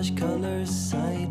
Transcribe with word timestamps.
camouflage 0.00 0.18
colors 0.18 0.70
sight 0.70 1.29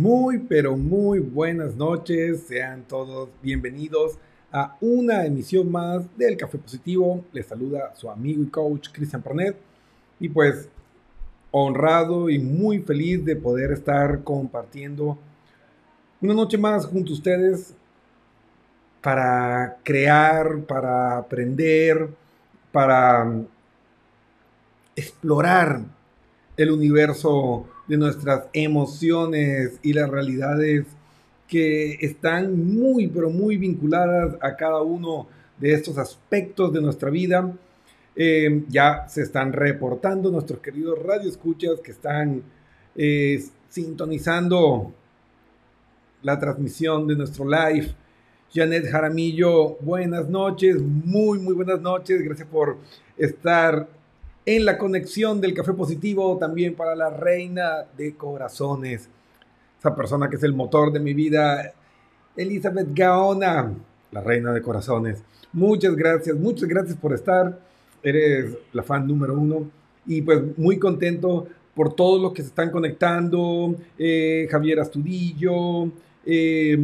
Muy, 0.00 0.38
pero 0.38 0.78
muy 0.78 1.18
buenas 1.18 1.76
noches. 1.76 2.44
Sean 2.48 2.84
todos 2.88 3.28
bienvenidos 3.42 4.16
a 4.50 4.74
una 4.80 5.26
emisión 5.26 5.70
más 5.70 6.16
del 6.16 6.38
Café 6.38 6.56
Positivo. 6.56 7.22
Les 7.34 7.44
saluda 7.44 7.94
su 7.94 8.08
amigo 8.08 8.42
y 8.42 8.46
coach 8.46 8.88
Cristian 8.90 9.20
Parnet. 9.20 9.58
Y 10.18 10.30
pues 10.30 10.70
honrado 11.50 12.30
y 12.30 12.38
muy 12.38 12.78
feliz 12.78 13.22
de 13.26 13.36
poder 13.36 13.72
estar 13.72 14.24
compartiendo 14.24 15.18
una 16.22 16.32
noche 16.32 16.56
más 16.56 16.86
junto 16.86 17.10
a 17.10 17.16
ustedes 17.16 17.74
para 19.02 19.76
crear, 19.82 20.62
para 20.62 21.18
aprender, 21.18 22.08
para 22.72 23.30
explorar 24.96 25.82
el 26.56 26.70
universo 26.70 27.66
de 27.90 27.96
nuestras 27.96 28.44
emociones 28.52 29.80
y 29.82 29.92
las 29.92 30.08
realidades 30.08 30.86
que 31.48 31.94
están 32.00 32.72
muy, 32.72 33.08
pero 33.08 33.30
muy 33.30 33.56
vinculadas 33.56 34.36
a 34.40 34.54
cada 34.54 34.80
uno 34.80 35.26
de 35.58 35.72
estos 35.72 35.98
aspectos 35.98 36.72
de 36.72 36.80
nuestra 36.80 37.10
vida. 37.10 37.52
Eh, 38.14 38.62
ya 38.68 39.08
se 39.08 39.22
están 39.22 39.52
reportando 39.52 40.30
nuestros 40.30 40.60
queridos 40.60 41.02
radioescuchas 41.02 41.80
que 41.80 41.90
están 41.90 42.44
eh, 42.94 43.42
sintonizando 43.68 44.94
la 46.22 46.38
transmisión 46.38 47.08
de 47.08 47.16
nuestro 47.16 47.44
live. 47.44 47.92
Janet 48.54 48.88
Jaramillo, 48.88 49.78
buenas 49.80 50.28
noches, 50.28 50.80
muy, 50.80 51.40
muy 51.40 51.54
buenas 51.54 51.80
noches. 51.80 52.22
Gracias 52.22 52.46
por 52.46 52.76
estar 53.18 53.88
en 54.56 54.64
la 54.64 54.76
conexión 54.76 55.40
del 55.40 55.54
Café 55.54 55.74
Positivo, 55.74 56.36
también 56.36 56.74
para 56.74 56.96
la 56.96 57.08
Reina 57.08 57.84
de 57.96 58.16
Corazones, 58.16 59.08
esa 59.78 59.94
persona 59.94 60.28
que 60.28 60.34
es 60.34 60.42
el 60.42 60.54
motor 60.54 60.92
de 60.92 60.98
mi 60.98 61.14
vida, 61.14 61.72
Elizabeth 62.36 62.88
Gaona, 62.92 63.72
la 64.10 64.20
Reina 64.20 64.52
de 64.52 64.60
Corazones. 64.60 65.22
Muchas 65.52 65.94
gracias, 65.94 66.36
muchas 66.36 66.68
gracias 66.68 66.96
por 66.96 67.12
estar. 67.12 67.60
Eres 68.02 68.56
la 68.72 68.82
fan 68.82 69.06
número 69.06 69.34
uno 69.34 69.70
y 70.04 70.20
pues 70.22 70.40
muy 70.58 70.80
contento 70.80 71.46
por 71.72 71.94
todos 71.94 72.20
los 72.20 72.32
que 72.32 72.42
se 72.42 72.48
están 72.48 72.72
conectando. 72.72 73.76
Eh, 73.96 74.48
Javier 74.50 74.80
Astudillo, 74.80 75.92
eh, 76.26 76.76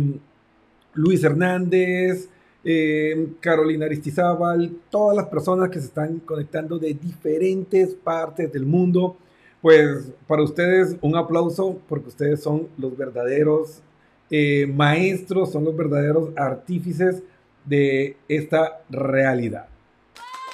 Luis 0.94 1.24
Hernández, 1.24 2.28
eh, 2.68 3.28
Carolina 3.38 3.86
Aristizábal, 3.86 4.72
todas 4.90 5.16
las 5.16 5.26
personas 5.26 5.70
que 5.70 5.78
se 5.78 5.86
están 5.86 6.18
conectando 6.18 6.80
de 6.80 6.94
diferentes 6.94 7.94
partes 7.94 8.52
del 8.52 8.66
mundo. 8.66 9.16
Pues 9.62 10.10
para 10.26 10.42
ustedes 10.42 10.96
un 11.00 11.14
aplauso 11.14 11.78
porque 11.88 12.08
ustedes 12.08 12.42
son 12.42 12.66
los 12.76 12.96
verdaderos 12.96 13.82
eh, 14.30 14.66
maestros, 14.66 15.52
son 15.52 15.62
los 15.62 15.76
verdaderos 15.76 16.30
artífices 16.36 17.22
de 17.64 18.16
esta 18.28 18.82
realidad. 18.90 19.68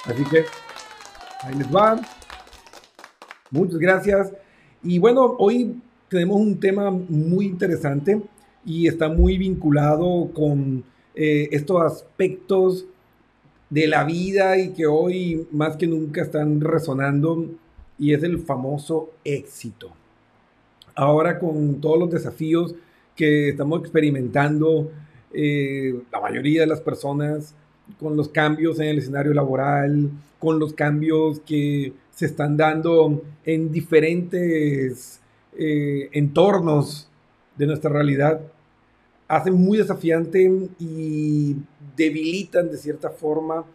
Así 0.05 0.23
que 0.25 0.45
ahí 1.41 1.55
les 1.55 1.75
va. 1.75 1.99
Muchas 3.49 3.79
gracias. 3.79 4.31
Y 4.83 4.99
bueno, 4.99 5.35
hoy 5.39 5.81
tenemos 6.09 6.39
un 6.39 6.59
tema 6.59 6.91
muy 6.91 7.47
interesante 7.47 8.21
y 8.63 8.87
está 8.87 9.09
muy 9.09 9.39
vinculado 9.39 10.29
con 10.31 10.83
eh, 11.15 11.49
estos 11.51 11.81
aspectos 11.81 12.85
de 13.69 13.87
la 13.87 14.03
vida 14.03 14.57
y 14.57 14.69
que 14.69 14.85
hoy 14.85 15.47
más 15.51 15.77
que 15.77 15.87
nunca 15.87 16.21
están 16.21 16.61
resonando 16.61 17.47
y 17.97 18.13
es 18.13 18.23
el 18.23 18.39
famoso 18.39 19.11
éxito. 19.23 19.91
Ahora 20.95 21.39
con 21.39 21.81
todos 21.81 21.99
los 21.99 22.11
desafíos 22.11 22.75
que 23.15 23.49
estamos 23.49 23.79
experimentando, 23.81 24.91
eh, 25.33 25.99
la 26.11 26.19
mayoría 26.19 26.61
de 26.61 26.67
las 26.67 26.81
personas, 26.81 27.55
con 27.99 28.15
los 28.15 28.29
cambios 28.29 28.79
en 28.79 28.87
el 28.87 28.99
escenario 28.99 29.33
laboral, 29.33 30.09
con 30.39 30.59
los 30.59 30.73
cambios 30.73 31.39
que 31.39 31.93
se 32.11 32.25
están 32.25 32.57
dando 32.57 33.23
en 33.45 33.71
diferentes 33.71 35.19
eh, 35.57 36.09
entornos 36.11 37.09
de 37.57 37.67
nuestra 37.67 37.89
realidad, 37.89 38.41
hacen 39.35 39.53
muy 39.53 39.77
desafiante 39.77 40.69
y 40.79 41.55
debilitan 41.95 42.69
de 42.69 42.77
cierta 42.77 43.09
forma 43.09 43.65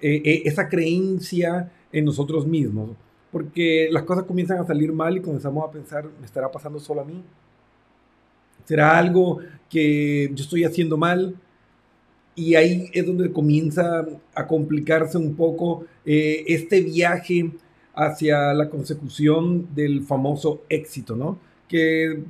eh, 0.00 0.22
eh, 0.24 0.42
esa 0.44 0.68
creencia 0.68 1.70
en 1.92 2.04
nosotros 2.04 2.46
mismos. 2.46 2.90
Porque 3.32 3.88
las 3.90 4.04
cosas 4.04 4.24
comienzan 4.24 4.58
a 4.58 4.66
salir 4.66 4.92
mal 4.92 5.16
y 5.16 5.20
comenzamos 5.20 5.68
a 5.68 5.70
pensar, 5.70 6.06
¿me 6.18 6.26
estará 6.26 6.50
pasando 6.50 6.78
solo 6.78 7.02
a 7.02 7.04
mí? 7.04 7.22
¿Será 8.64 8.96
algo 8.96 9.40
que 9.68 10.30
yo 10.32 10.42
estoy 10.44 10.64
haciendo 10.64 10.96
mal? 10.96 11.34
Y 12.34 12.54
ahí 12.54 12.88
es 12.92 13.04
donde 13.04 13.32
comienza 13.32 14.06
a 14.34 14.46
complicarse 14.46 15.18
un 15.18 15.34
poco 15.34 15.84
eh, 16.06 16.44
este 16.46 16.80
viaje 16.80 17.50
hacia 17.94 18.54
la 18.54 18.70
consecución 18.70 19.74
del 19.74 20.04
famoso 20.04 20.62
éxito, 20.68 21.16
¿no? 21.16 21.38
Que 21.66 22.22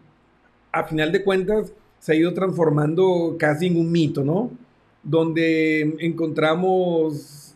a 0.73 0.85
final 0.85 1.13
de 1.13 1.23
cuentas 1.23 1.73
se 1.99 2.13
ha 2.13 2.15
ido 2.17 2.33
transformando 2.35 3.37
casi 3.39 3.67
en 3.67 3.77
un 3.77 3.91
mito, 3.91 4.25
¿no? 4.25 4.51
Donde 5.03 5.97
encontramos 6.01 7.55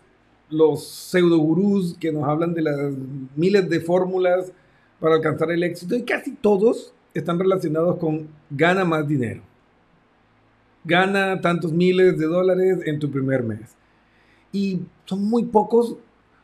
los 0.50 0.84
pseudogurús 0.84 1.96
que 1.98 2.12
nos 2.12 2.24
hablan 2.24 2.54
de 2.54 2.62
las 2.62 2.92
miles 3.34 3.68
de 3.68 3.80
fórmulas 3.80 4.52
para 5.00 5.16
alcanzar 5.16 5.50
el 5.50 5.62
éxito 5.62 5.96
y 5.96 6.02
casi 6.02 6.32
todos 6.32 6.94
están 7.14 7.38
relacionados 7.38 7.96
con 7.98 8.28
gana 8.50 8.84
más 8.84 9.08
dinero. 9.08 9.42
Gana 10.84 11.40
tantos 11.40 11.72
miles 11.72 12.18
de 12.18 12.26
dólares 12.26 12.78
en 12.86 12.98
tu 12.98 13.10
primer 13.10 13.42
mes. 13.42 13.76
Y 14.52 14.80
son 15.06 15.24
muy 15.24 15.44
pocos 15.44 15.96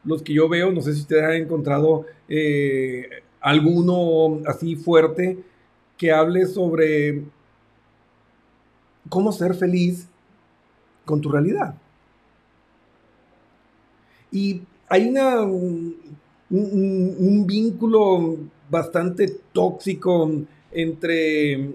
los 0.05 0.23
que 0.23 0.33
yo 0.33 0.49
veo, 0.49 0.73
no 0.73 0.81
sé 0.81 0.95
si 0.95 1.01
ustedes 1.01 1.25
han 1.25 1.33
encontrado 1.33 2.07
eh, 2.29 3.09
alguno 3.41 4.41
así 4.47 4.77
fuerte 4.77 5.39
que 5.97 6.13
hable 6.13 6.47
sobre 6.47 7.25
cómo 9.09 9.33
ser 9.33 9.55
feliz 9.55 10.09
con 11.05 11.21
tu 11.21 11.31
realidad. 11.31 11.75
Y 14.31 14.63
hay 14.89 15.09
una, 15.09 15.43
un, 15.43 15.97
vínculo 17.47 18.37
bastante 18.71 19.29
tóxico 19.53 20.31
entre, 20.71 21.71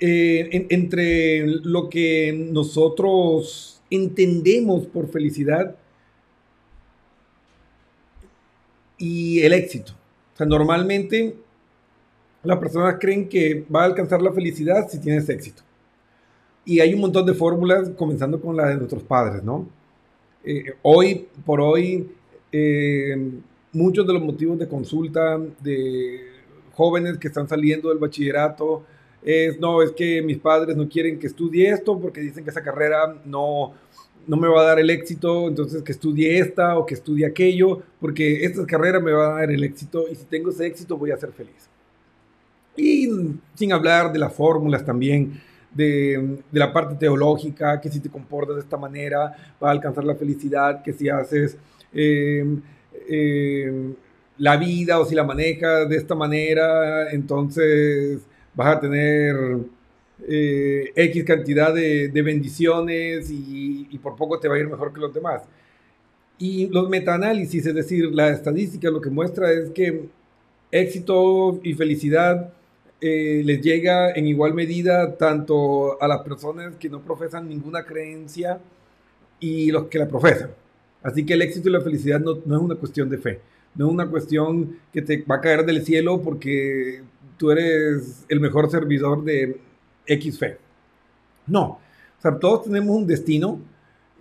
eh, 0.00 0.66
entre 0.70 1.46
lo 1.46 1.90
que 1.90 2.48
nosotros 2.52 3.82
entendemos 3.90 4.86
por 4.86 5.08
felicidad 5.08 5.76
y 8.98 9.40
el 9.40 9.52
éxito. 9.52 9.92
O 10.34 10.36
sea, 10.36 10.46
normalmente 10.46 11.36
las 12.46 12.58
personas 12.58 12.96
creen 13.00 13.28
que 13.28 13.64
va 13.74 13.82
a 13.82 13.84
alcanzar 13.84 14.22
la 14.22 14.32
felicidad 14.32 14.88
si 14.88 15.00
tienes 15.00 15.28
éxito. 15.28 15.62
Y 16.64 16.80
hay 16.80 16.94
un 16.94 17.00
montón 17.00 17.26
de 17.26 17.34
fórmulas, 17.34 17.90
comenzando 17.90 18.40
con 18.40 18.56
la 18.56 18.68
de 18.68 18.76
nuestros 18.76 19.02
padres, 19.02 19.42
¿no? 19.42 19.68
Eh, 20.44 20.74
hoy 20.82 21.26
por 21.44 21.60
hoy, 21.60 22.08
eh, 22.52 23.30
muchos 23.72 24.06
de 24.06 24.12
los 24.12 24.22
motivos 24.22 24.58
de 24.58 24.68
consulta 24.68 25.38
de 25.60 26.20
jóvenes 26.72 27.18
que 27.18 27.28
están 27.28 27.48
saliendo 27.48 27.88
del 27.88 27.98
bachillerato 27.98 28.84
es, 29.22 29.58
no, 29.58 29.82
es 29.82 29.92
que 29.92 30.22
mis 30.22 30.38
padres 30.38 30.76
no 30.76 30.88
quieren 30.88 31.18
que 31.18 31.26
estudie 31.26 31.70
esto 31.70 31.98
porque 31.98 32.20
dicen 32.20 32.44
que 32.44 32.50
esa 32.50 32.62
carrera 32.62 33.16
no, 33.24 33.72
no 34.26 34.36
me 34.36 34.48
va 34.48 34.62
a 34.62 34.66
dar 34.66 34.78
el 34.78 34.90
éxito, 34.90 35.48
entonces 35.48 35.82
que 35.82 35.92
estudie 35.92 36.38
esta 36.38 36.78
o 36.78 36.86
que 36.86 36.94
estudie 36.94 37.26
aquello, 37.26 37.82
porque 38.00 38.44
esta 38.44 38.64
carrera 38.66 39.00
me 39.00 39.12
va 39.12 39.36
a 39.36 39.40
dar 39.40 39.50
el 39.50 39.64
éxito 39.64 40.06
y 40.10 40.14
si 40.14 40.24
tengo 40.24 40.50
ese 40.50 40.66
éxito 40.66 40.96
voy 40.96 41.10
a 41.10 41.16
ser 41.16 41.32
feliz. 41.32 41.68
Y 42.76 43.08
sin 43.54 43.72
hablar 43.72 44.12
de 44.12 44.18
las 44.18 44.32
fórmulas 44.32 44.84
también, 44.84 45.40
de, 45.76 46.38
la 46.52 46.72
parte 46.72 46.94
teológica, 46.96 47.80
que 47.80 47.90
si 47.90 48.00
te 48.00 48.08
comportas 48.08 48.56
de 48.56 48.62
esta 48.62 48.76
manera 48.76 49.36
va 49.62 49.68
a 49.68 49.72
alcanzar 49.72 50.04
la 50.04 50.14
felicidad, 50.14 50.82
que 50.82 50.92
si 50.92 51.08
haces 51.08 51.56
em, 51.92 52.60
em, 53.08 53.94
la 54.38 54.56
vida 54.56 54.98
o 54.98 55.04
si 55.04 55.14
la 55.14 55.24
manejas 55.24 55.88
de 55.88 55.96
esta 55.96 56.14
manera, 56.14 57.10
entonces 57.10 58.20
vas 58.54 58.76
a 58.76 58.80
tener 58.80 59.36
eh, 60.26 60.92
X 60.94 61.24
cantidad 61.24 61.74
de, 61.74 62.10
bendiciones 62.22 63.30
y, 63.30 63.86
y, 63.90 63.98
por 63.98 64.16
poco 64.16 64.38
te 64.40 64.48
va 64.48 64.56
a 64.56 64.58
ir 64.58 64.68
mejor 64.68 64.92
que 64.92 65.00
los 65.00 65.12
demás. 65.12 65.42
Y 66.38 66.68
los 66.68 66.88
metaanálisis, 66.88 67.66
es 67.66 67.74
decir, 67.74 68.10
la 68.14 68.30
estadística 68.30 68.90
lo 68.90 69.00
que 69.00 69.10
muestra 69.10 69.52
es 69.52 69.70
que 69.70 70.08
éxito 70.70 71.60
y 71.62 71.74
felicidad 71.74 72.52
eh, 73.00 73.42
les 73.44 73.60
llega 73.60 74.10
en 74.12 74.26
igual 74.26 74.54
medida 74.54 75.16
tanto 75.16 76.00
a 76.00 76.08
las 76.08 76.20
personas 76.22 76.76
que 76.76 76.88
no 76.88 77.00
profesan 77.00 77.48
ninguna 77.48 77.84
creencia 77.84 78.60
y 79.38 79.70
los 79.70 79.86
que 79.86 79.98
la 79.98 80.08
profesan. 80.08 80.50
Así 81.02 81.24
que 81.24 81.34
el 81.34 81.42
éxito 81.42 81.68
y 81.68 81.72
la 81.72 81.80
felicidad 81.80 82.20
no, 82.20 82.38
no, 82.44 82.56
es 82.56 82.62
una 82.62 82.74
cuestión 82.76 83.08
de 83.08 83.18
fe, 83.18 83.40
no 83.74 83.86
es 83.86 83.92
una 83.92 84.08
cuestión 84.08 84.78
que 84.92 85.02
te 85.02 85.22
va 85.22 85.36
a 85.36 85.40
caer 85.40 85.64
del 85.64 85.84
cielo 85.84 86.22
porque 86.22 87.02
tú 87.36 87.50
eres 87.50 88.24
el 88.28 88.40
mejor 88.40 88.70
servidor 88.70 89.22
de 89.22 89.60
X 90.06 90.38
fe. 90.38 90.58
No, 91.46 91.64
o 92.18 92.22
sea, 92.22 92.38
todos 92.38 92.64
tenemos 92.64 92.96
un 92.96 93.06
destino 93.06 93.60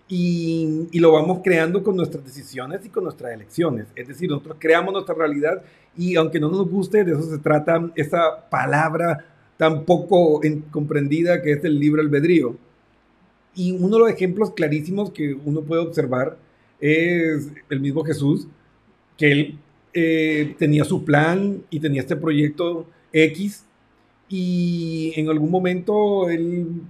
y, 0.07 0.87
y, 0.91 0.99
lo 0.99 1.11
vamos 1.11 1.39
creando 1.43 1.83
con 1.83 1.95
nuestras 1.95 2.23
decisiones 2.23 2.85
y 2.85 2.89
con 2.89 3.03
nuestras 3.03 3.33
elecciones. 3.33 3.87
Es 3.95 4.07
decir, 4.07 4.29
nosotros 4.29 4.57
creamos 4.59 4.93
nuestra 4.93 5.15
realidad 5.15 5.63
y 5.97 6.15
aunque 6.15 6.39
no 6.39 6.49
nos 6.49 6.69
guste, 6.69 7.03
de 7.03 7.13
eso 7.13 7.23
se 7.23 7.39
trata 7.39 7.91
esa 7.95 8.47
palabra 8.49 9.25
tan 9.57 9.85
poco 9.85 10.41
comprendida 10.71 11.41
que 11.41 11.53
es 11.53 11.63
el 11.63 11.79
libre 11.79 12.01
albedrío. 12.01 12.55
Y 13.55 13.71
uno 13.71 13.97
de 13.97 13.99
los 13.99 14.09
ejemplos 14.09 14.51
clarísimos 14.51 15.11
que 15.11 15.33
uno 15.33 15.61
puede 15.61 15.81
observar 15.81 16.37
es 16.79 17.49
el 17.69 17.79
mismo 17.79 18.03
Jesús, 18.03 18.47
que 19.17 19.31
él 19.31 19.59
eh, 19.93 20.55
tenía 20.59 20.83
su 20.83 21.05
plan 21.05 21.63
y 21.69 21.79
tenía 21.79 22.01
este 22.01 22.17
proyecto 22.17 22.85
X 23.13 23.63
y 24.27 25.13
en 25.15 25.29
algún 25.29 25.49
momento 25.49 26.29
él 26.29 26.81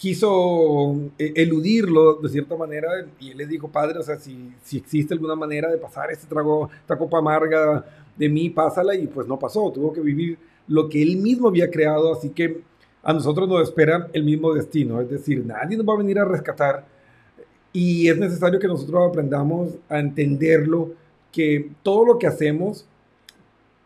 quiso 0.00 0.94
eh, 1.18 1.34
eludirlo 1.36 2.14
de 2.14 2.30
cierta 2.30 2.56
manera 2.56 2.88
y 3.18 3.32
él 3.32 3.36
le 3.36 3.46
dijo, 3.46 3.68
padre, 3.68 3.98
o 3.98 4.02
sea, 4.02 4.16
si, 4.16 4.50
si 4.62 4.78
existe 4.78 5.12
alguna 5.12 5.34
manera 5.34 5.70
de 5.70 5.76
pasar 5.76 6.10
este 6.10 6.26
trago, 6.26 6.70
esta 6.80 6.96
copa 6.96 7.18
amarga 7.18 7.84
de 8.16 8.28
mí, 8.30 8.48
pásala 8.48 8.94
y 8.94 9.06
pues 9.08 9.28
no 9.28 9.38
pasó, 9.38 9.70
tuvo 9.70 9.92
que 9.92 10.00
vivir 10.00 10.38
lo 10.68 10.88
que 10.88 11.02
él 11.02 11.18
mismo 11.18 11.48
había 11.48 11.70
creado, 11.70 12.14
así 12.14 12.30
que 12.30 12.62
a 13.02 13.12
nosotros 13.12 13.46
nos 13.46 13.62
espera 13.62 14.08
el 14.14 14.24
mismo 14.24 14.54
destino, 14.54 15.02
es 15.02 15.10
decir, 15.10 15.44
nadie 15.44 15.76
nos 15.76 15.86
va 15.86 15.92
a 15.92 15.98
venir 15.98 16.18
a 16.18 16.24
rescatar 16.24 16.86
y 17.70 18.08
es 18.08 18.16
necesario 18.16 18.58
que 18.58 18.68
nosotros 18.68 19.06
aprendamos 19.06 19.76
a 19.90 19.98
entenderlo, 19.98 20.94
que 21.30 21.72
todo 21.82 22.06
lo 22.06 22.18
que 22.18 22.26
hacemos 22.26 22.86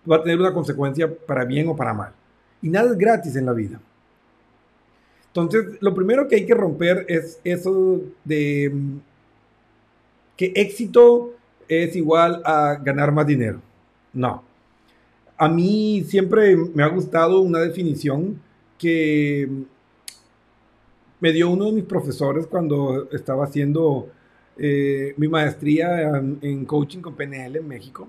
va 0.09 0.18
a 0.18 0.23
tener 0.23 0.38
una 0.38 0.54
consecuencia 0.54 1.12
para 1.12 1.44
bien 1.44 1.66
o 1.66 1.75
para 1.75 1.92
mal. 1.92 2.12
Y 2.62 2.68
nada 2.68 2.92
es 2.92 2.99
gratis 2.99 3.35
en 3.35 3.47
la 3.47 3.52
vida. 3.52 3.80
Entonces, 5.34 5.78
lo 5.80 5.92
primero 5.92 6.28
que 6.28 6.36
hay 6.36 6.46
que 6.46 6.54
romper 6.54 7.06
es 7.08 7.40
eso 7.42 8.00
de 8.24 8.70
mm, 8.72 8.98
que 10.36 10.52
éxito 10.54 11.32
es 11.68 11.96
igual 11.96 12.40
a 12.44 12.76
ganar 12.76 13.10
más 13.10 13.26
dinero. 13.26 13.60
No. 14.12 14.44
A 15.36 15.48
mí 15.48 16.04
siempre 16.06 16.54
me 16.54 16.84
ha 16.84 16.86
gustado 16.86 17.40
una 17.40 17.58
definición 17.58 18.40
que 18.78 19.48
mm, 19.50 19.62
me 21.18 21.32
dio 21.32 21.50
uno 21.50 21.66
de 21.66 21.72
mis 21.72 21.84
profesores 21.84 22.46
cuando 22.46 23.10
estaba 23.10 23.44
haciendo 23.44 24.08
eh, 24.56 25.14
mi 25.16 25.26
maestría 25.26 26.16
en, 26.42 26.64
coaching 26.64 27.00
con 27.00 27.16
PNL 27.16 27.56
en 27.56 27.66
México. 27.66 28.06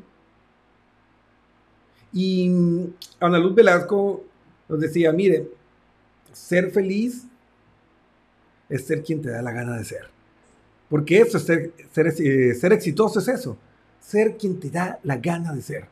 Y 2.13 2.49
mm, 2.49 2.93
Ana 3.19 3.39
Luz 3.39 3.55
Velasco 3.55 4.23
nos 4.69 4.79
decía, 4.79 5.11
mire, 5.11 5.54
ser 6.35 6.69
feliz 6.69 7.25
es 8.67 8.85
ser 8.85 9.03
quien 9.03 9.21
te 9.21 9.29
da 9.29 9.41
la 9.41 9.51
gana 9.51 9.77
de 9.77 9.85
ser. 9.85 10.09
Porque 10.89 11.19
eso 11.19 11.37
es 11.37 11.43
ser, 11.43 11.71
eh, 12.19 12.53
ser, 12.53 12.73
exitoso, 12.73 13.19
es 13.19 13.27
eso. 13.27 13.57
Ser 13.99 14.37
quien 14.37 14.59
te 14.59 14.69
da 14.69 14.99
la 15.03 15.17
gana 15.17 15.53
de 15.53 15.61
ser. 15.61 15.85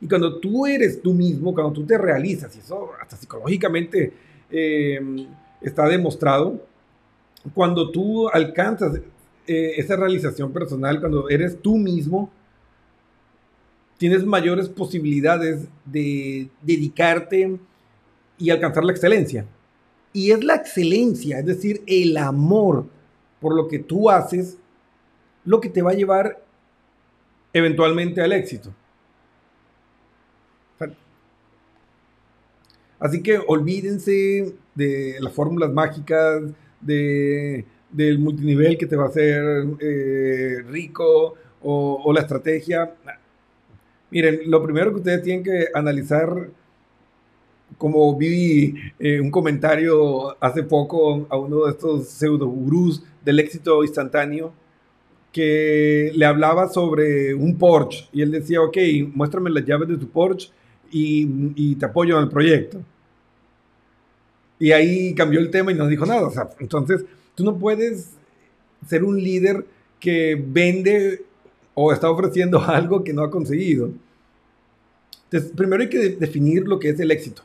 Y 0.00 0.08
cuando 0.08 0.40
tú 0.40 0.66
eres 0.66 1.02
tú 1.02 1.12
mismo, 1.12 1.54
cuando 1.54 1.72
tú 1.72 1.84
te 1.84 1.98
realizas, 1.98 2.56
y 2.56 2.60
eso 2.60 2.90
hasta 3.00 3.16
psicológicamente 3.16 4.12
em, 4.50 5.26
está 5.60 5.86
demostrado, 5.86 6.66
cuando 7.54 7.90
tú 7.90 8.28
alcanzas 8.28 9.00
eh, 9.46 9.72
esa 9.76 9.96
realización 9.96 10.52
personal, 10.52 10.98
cuando 10.98 11.28
eres 11.28 11.60
tú 11.60 11.76
mismo, 11.76 12.30
tienes 13.98 14.24
mayores 14.24 14.68
posibilidades 14.68 15.68
de 15.84 16.48
dedicarte 16.62 17.58
y 18.38 18.50
alcanzar 18.50 18.82
la 18.82 18.92
excelencia. 18.92 19.46
Y 20.12 20.32
es 20.32 20.42
la 20.42 20.56
excelencia, 20.56 21.38
es 21.38 21.46
decir, 21.46 21.82
el 21.86 22.16
amor 22.16 22.86
por 23.40 23.54
lo 23.54 23.68
que 23.68 23.78
tú 23.78 24.10
haces, 24.10 24.58
lo 25.44 25.60
que 25.60 25.68
te 25.68 25.82
va 25.82 25.92
a 25.92 25.94
llevar 25.94 26.42
eventualmente 27.52 28.20
al 28.20 28.32
éxito. 28.32 28.74
Así 32.98 33.22
que 33.22 33.38
olvídense 33.38 34.54
de 34.74 35.16
las 35.20 35.32
fórmulas 35.32 35.72
mágicas, 35.72 36.42
de, 36.80 37.64
del 37.90 38.18
multinivel 38.18 38.76
que 38.76 38.86
te 38.86 38.96
va 38.96 39.04
a 39.04 39.08
hacer 39.08 39.42
eh, 39.80 40.62
rico 40.68 41.34
o, 41.62 42.02
o 42.04 42.12
la 42.12 42.20
estrategia. 42.20 42.94
Miren, 44.10 44.40
lo 44.46 44.62
primero 44.62 44.90
que 44.90 44.98
ustedes 44.98 45.22
tienen 45.22 45.42
que 45.42 45.68
analizar 45.72 46.50
como 47.78 48.16
vi 48.16 48.74
eh, 48.98 49.20
un 49.20 49.30
comentario 49.30 50.36
hace 50.42 50.62
poco 50.62 51.26
a 51.30 51.36
uno 51.36 51.64
de 51.64 51.72
estos 51.72 52.08
pseudo 52.08 52.46
gurús 52.46 53.02
del 53.24 53.38
éxito 53.38 53.82
instantáneo 53.82 54.52
que 55.32 56.12
le 56.14 56.26
hablaba 56.26 56.68
sobre 56.68 57.34
un 57.34 57.56
Porsche 57.56 58.08
y 58.12 58.22
él 58.22 58.32
decía, 58.32 58.60
ok, 58.60 58.76
muéstrame 59.14 59.50
las 59.50 59.64
llaves 59.64 59.88
de 59.88 59.96
tu 59.96 60.08
Porsche 60.08 60.50
y, 60.90 61.76
te 61.76 61.86
apoyo 61.86 62.16
en 62.18 62.24
el 62.24 62.28
proyecto. 62.28 62.82
Y 64.58 64.72
ahí 64.72 65.14
cambió 65.14 65.38
el 65.40 65.50
tema 65.50 65.70
y 65.70 65.76
no 65.76 65.86
dijo 65.86 66.04
nada. 66.04 66.28
entonces, 66.58 67.04
tú 67.34 67.44
no 67.44 67.56
puedes 67.56 68.10
ser 68.86 69.04
un 69.04 69.22
líder 69.22 69.64
que 70.00 70.42
vende 70.46 71.22
o 71.74 71.92
está 71.92 72.10
ofreciendo 72.10 72.60
algo 72.66 73.04
que 73.04 73.12
no 73.12 73.22
ha 73.22 73.30
conseguido. 73.30 73.90
Entonces, 75.24 75.52
primero 75.56 75.82
hay 75.82 75.88
que 75.88 76.10
definir 76.10 76.66
lo 76.66 76.78
que 76.80 76.90
es 76.90 76.98
el 76.98 77.12
éxito 77.12 77.42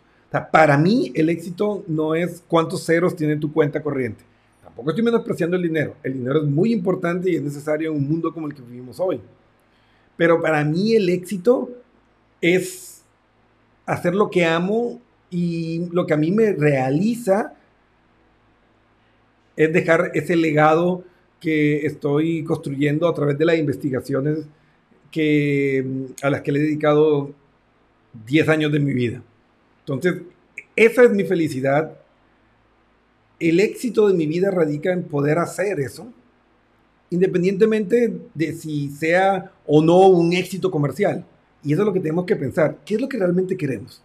para 0.51 0.77
mí 0.77 1.11
el 1.15 1.29
éxito 1.29 1.83
no 1.87 2.15
es 2.15 2.43
cuántos 2.47 2.85
ceros 2.85 3.15
tiene 3.15 3.37
tu 3.37 3.51
cuenta 3.51 3.81
corriente. 3.81 4.23
Tampoco 4.63 4.89
estoy 4.89 5.05
menospreciando 5.05 5.55
el 5.55 5.63
dinero. 5.63 5.95
El 6.03 6.13
dinero 6.13 6.41
es 6.41 6.47
muy 6.49 6.73
importante 6.73 7.29
y 7.29 7.35
es 7.35 7.41
necesario 7.41 7.91
en 7.91 7.97
un 7.97 8.07
mundo 8.07 8.33
como 8.33 8.47
el 8.47 8.53
que 8.53 8.61
vivimos 8.61 8.99
hoy. 8.99 9.21
Pero 10.17 10.41
para 10.41 10.63
mí 10.63 10.95
el 10.95 11.09
éxito 11.09 11.69
es 12.41 13.03
hacer 13.85 14.15
lo 14.15 14.29
que 14.29 14.45
amo 14.45 15.01
y 15.29 15.87
lo 15.91 16.05
que 16.05 16.13
a 16.13 16.17
mí 16.17 16.31
me 16.31 16.53
realiza 16.53 17.53
es 19.55 19.71
dejar 19.71 20.11
ese 20.13 20.35
legado 20.35 21.03
que 21.39 21.85
estoy 21.85 22.43
construyendo 22.43 23.07
a 23.07 23.13
través 23.13 23.37
de 23.37 23.45
las 23.45 23.57
investigaciones 23.57 24.39
que, 25.11 25.85
a 26.21 26.29
las 26.29 26.41
que 26.41 26.51
le 26.51 26.59
he 26.59 26.63
dedicado 26.63 27.31
10 28.25 28.49
años 28.49 28.71
de 28.71 28.79
mi 28.79 28.93
vida. 28.93 29.21
Entonces, 29.85 30.23
esa 30.75 31.03
es 31.03 31.11
mi 31.11 31.23
felicidad. 31.23 31.95
El 33.39 33.59
éxito 33.59 34.07
de 34.07 34.15
mi 34.15 34.25
vida 34.25 34.49
radica 34.49 34.91
en 34.91 35.03
poder 35.03 35.37
hacer 35.37 35.79
eso, 35.79 36.11
independientemente 37.11 38.17
de 38.33 38.53
si 38.53 38.89
sea 38.89 39.51
o 39.67 39.81
no 39.81 40.07
un 40.07 40.33
éxito 40.33 40.71
comercial. 40.71 41.23
Y 41.63 41.73
eso 41.73 41.83
es 41.83 41.85
lo 41.85 41.93
que 41.93 41.99
tenemos 41.99 42.25
que 42.25 42.35
pensar. 42.35 42.77
¿Qué 42.85 42.95
es 42.95 43.01
lo 43.01 43.07
que 43.09 43.17
realmente 43.17 43.55
queremos? 43.55 44.01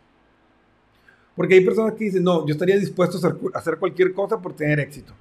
Porque 1.35 1.55
hay 1.55 1.65
personas 1.65 1.95
que 1.95 2.05
dicen, 2.05 2.23
no, 2.23 2.47
yo 2.47 2.53
estaría 2.53 2.77
dispuesto 2.77 3.19
a 3.27 3.59
hacer 3.59 3.79
cualquier 3.79 4.13
cosa 4.13 4.39
por 4.41 4.55
tener 4.55 4.81
éxito. 4.81 5.15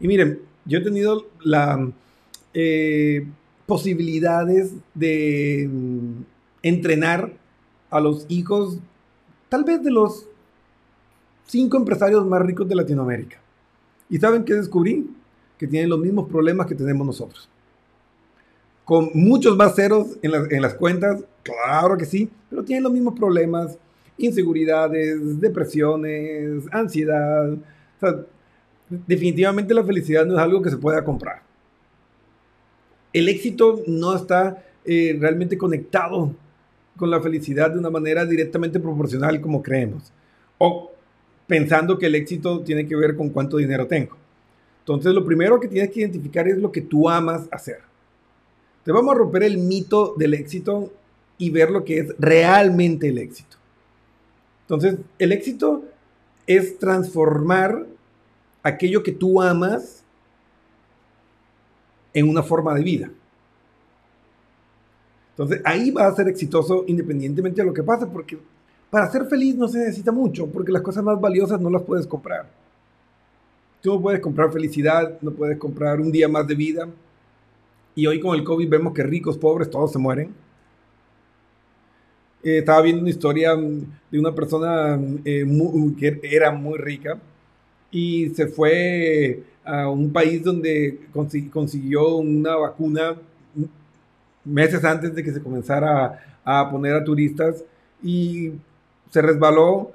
Y 0.00 0.08
miren, 0.08 0.40
yo 0.64 0.78
he 0.78 0.82
tenido 0.82 1.26
la 1.42 1.90
eh, 2.54 3.26
posibilidades 3.66 4.72
de 4.94 5.68
mm, 5.70 6.22
entrenar 6.62 7.32
a 7.90 8.00
los 8.00 8.24
hijos 8.28 8.78
tal 9.48 9.64
vez 9.64 9.82
de 9.82 9.90
los 9.90 10.26
cinco 11.46 11.76
empresarios 11.76 12.24
más 12.26 12.42
ricos 12.42 12.68
de 12.68 12.74
Latinoamérica. 12.74 13.38
¿Y 14.08 14.18
saben 14.18 14.44
qué 14.44 14.54
descubrí? 14.54 15.10
Que 15.58 15.66
tienen 15.66 15.90
los 15.90 15.98
mismos 15.98 16.28
problemas 16.28 16.66
que 16.66 16.74
tenemos 16.74 17.06
nosotros. 17.06 17.48
Con 18.84 19.10
muchos 19.12 19.56
más 19.56 19.74
ceros 19.74 20.18
en, 20.22 20.62
las 20.62 20.74
cuentas, 20.74 21.22
claro 21.42 21.96
que 21.98 22.06
sí, 22.06 22.30
pero 22.48 22.64
tienen 22.64 22.84
los 22.84 22.92
mismos 22.92 23.18
problemas, 23.18 23.76
inseguridades, 24.16 25.40
depresiones, 25.40 26.64
ansiedad. 26.70 27.50
definitivamente 29.06 29.74
la 29.74 29.84
felicidad 29.84 30.24
no 30.24 30.34
es 30.34 30.40
algo 30.40 30.62
que 30.62 30.70
se 30.70 30.78
pueda 30.78 31.04
comprar. 31.04 31.42
El 33.12 33.28
éxito 33.28 33.82
no 33.86 34.14
está 34.14 34.64
eh, 34.84 35.16
realmente 35.20 35.58
conectado 35.58 36.34
con 36.98 37.10
la 37.10 37.22
felicidad 37.22 37.70
de 37.70 37.78
una 37.78 37.88
manera 37.88 38.26
directamente 38.26 38.78
proporcional 38.78 39.40
como 39.40 39.62
creemos. 39.62 40.12
O 40.58 40.92
pensando 41.46 41.98
que 41.98 42.06
el 42.06 42.14
éxito 42.14 42.60
tiene 42.60 42.86
que 42.86 42.94
ver 42.94 43.16
con 43.16 43.30
cuánto 43.30 43.56
dinero 43.56 43.86
tengo. 43.86 44.16
Entonces 44.80 45.14
lo 45.14 45.24
primero 45.24 45.58
que 45.58 45.68
tienes 45.68 45.90
que 45.90 46.00
identificar 46.00 46.46
es 46.46 46.58
lo 46.58 46.70
que 46.70 46.82
tú 46.82 47.08
amas 47.08 47.48
hacer. 47.50 47.78
Te 48.84 48.92
vamos 48.92 49.14
a 49.14 49.18
romper 49.18 49.44
el 49.44 49.58
mito 49.58 50.14
del 50.18 50.34
éxito 50.34 50.92
y 51.38 51.50
ver 51.50 51.70
lo 51.70 51.84
que 51.84 52.00
es 52.00 52.14
realmente 52.18 53.08
el 53.08 53.18
éxito. 53.18 53.56
Entonces, 54.62 54.96
el 55.18 55.32
éxito 55.32 55.84
es 56.46 56.78
transformar 56.78 57.86
aquello 58.62 59.02
que 59.02 59.12
tú 59.12 59.40
amas 59.40 60.04
en 62.12 62.28
una 62.28 62.42
forma 62.42 62.74
de 62.74 62.82
vida. 62.82 63.10
Entonces 65.38 65.60
ahí 65.64 65.92
va 65.92 66.08
a 66.08 66.16
ser 66.16 66.26
exitoso 66.26 66.82
independientemente 66.88 67.60
de 67.60 67.66
lo 67.68 67.72
que 67.72 67.84
pase, 67.84 68.06
porque 68.06 68.36
para 68.90 69.08
ser 69.08 69.24
feliz 69.26 69.54
no 69.54 69.68
se 69.68 69.78
necesita 69.78 70.10
mucho, 70.10 70.48
porque 70.48 70.72
las 70.72 70.82
cosas 70.82 71.04
más 71.04 71.20
valiosas 71.20 71.60
no 71.60 71.70
las 71.70 71.82
puedes 71.82 72.08
comprar. 72.08 72.50
Tú 73.80 73.94
no 73.94 74.02
puedes 74.02 74.18
comprar 74.18 74.52
felicidad, 74.52 75.16
no 75.20 75.30
puedes 75.30 75.56
comprar 75.56 76.00
un 76.00 76.10
día 76.10 76.26
más 76.28 76.44
de 76.48 76.56
vida. 76.56 76.88
Y 77.94 78.04
hoy 78.08 78.18
con 78.18 78.34
el 78.34 78.42
COVID 78.42 78.68
vemos 78.68 78.92
que 78.92 79.04
ricos, 79.04 79.38
pobres, 79.38 79.70
todos 79.70 79.92
se 79.92 79.98
mueren. 80.00 80.34
Eh, 82.42 82.58
estaba 82.58 82.82
viendo 82.82 83.02
una 83.02 83.10
historia 83.10 83.54
de 83.54 84.18
una 84.18 84.34
persona 84.34 84.98
eh, 85.24 85.46
que 85.96 86.18
era 86.22 86.50
muy 86.50 86.78
rica 86.78 87.16
y 87.92 88.30
se 88.30 88.48
fue 88.48 89.44
a 89.64 89.88
un 89.88 90.12
país 90.12 90.42
donde 90.42 90.98
consiguió 91.52 92.16
una 92.16 92.56
vacuna 92.56 93.16
meses 94.48 94.84
antes 94.84 95.14
de 95.14 95.22
que 95.22 95.32
se 95.32 95.42
comenzara 95.42 96.40
a, 96.44 96.70
poner 96.70 96.94
a 96.94 97.04
turistas 97.04 97.64
y 98.02 98.52
se 99.10 99.22
resbaló 99.22 99.92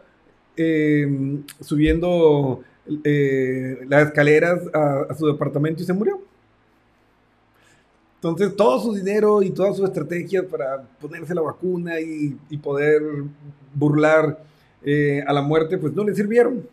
eh, 0.56 1.40
subiendo 1.60 2.62
eh, 3.04 3.80
las 3.88 4.08
escaleras 4.08 4.62
a, 4.74 5.14
su 5.16 5.28
departamento 5.28 5.82
y 5.82 5.86
se 5.86 5.94
murió. 5.94 6.22
Entonces, 8.16 8.56
todo 8.56 8.80
su 8.80 8.94
dinero 8.94 9.42
y 9.42 9.50
toda 9.50 9.74
su 9.74 9.84
estrategia 9.84 10.48
para 10.48 10.82
ponerse 11.02 11.36
la 11.36 11.42
vacuna 11.42 12.00
y, 12.00 12.38
y 12.50 12.58
poder 12.58 13.02
burlar 13.74 14.40
eh, 14.86 15.24
a 15.26 15.34
la 15.34 15.42
muerte, 15.42 15.78
pues 15.78 15.94
no 15.94 16.04
le 16.04 16.14
sirvieron. 16.14 16.68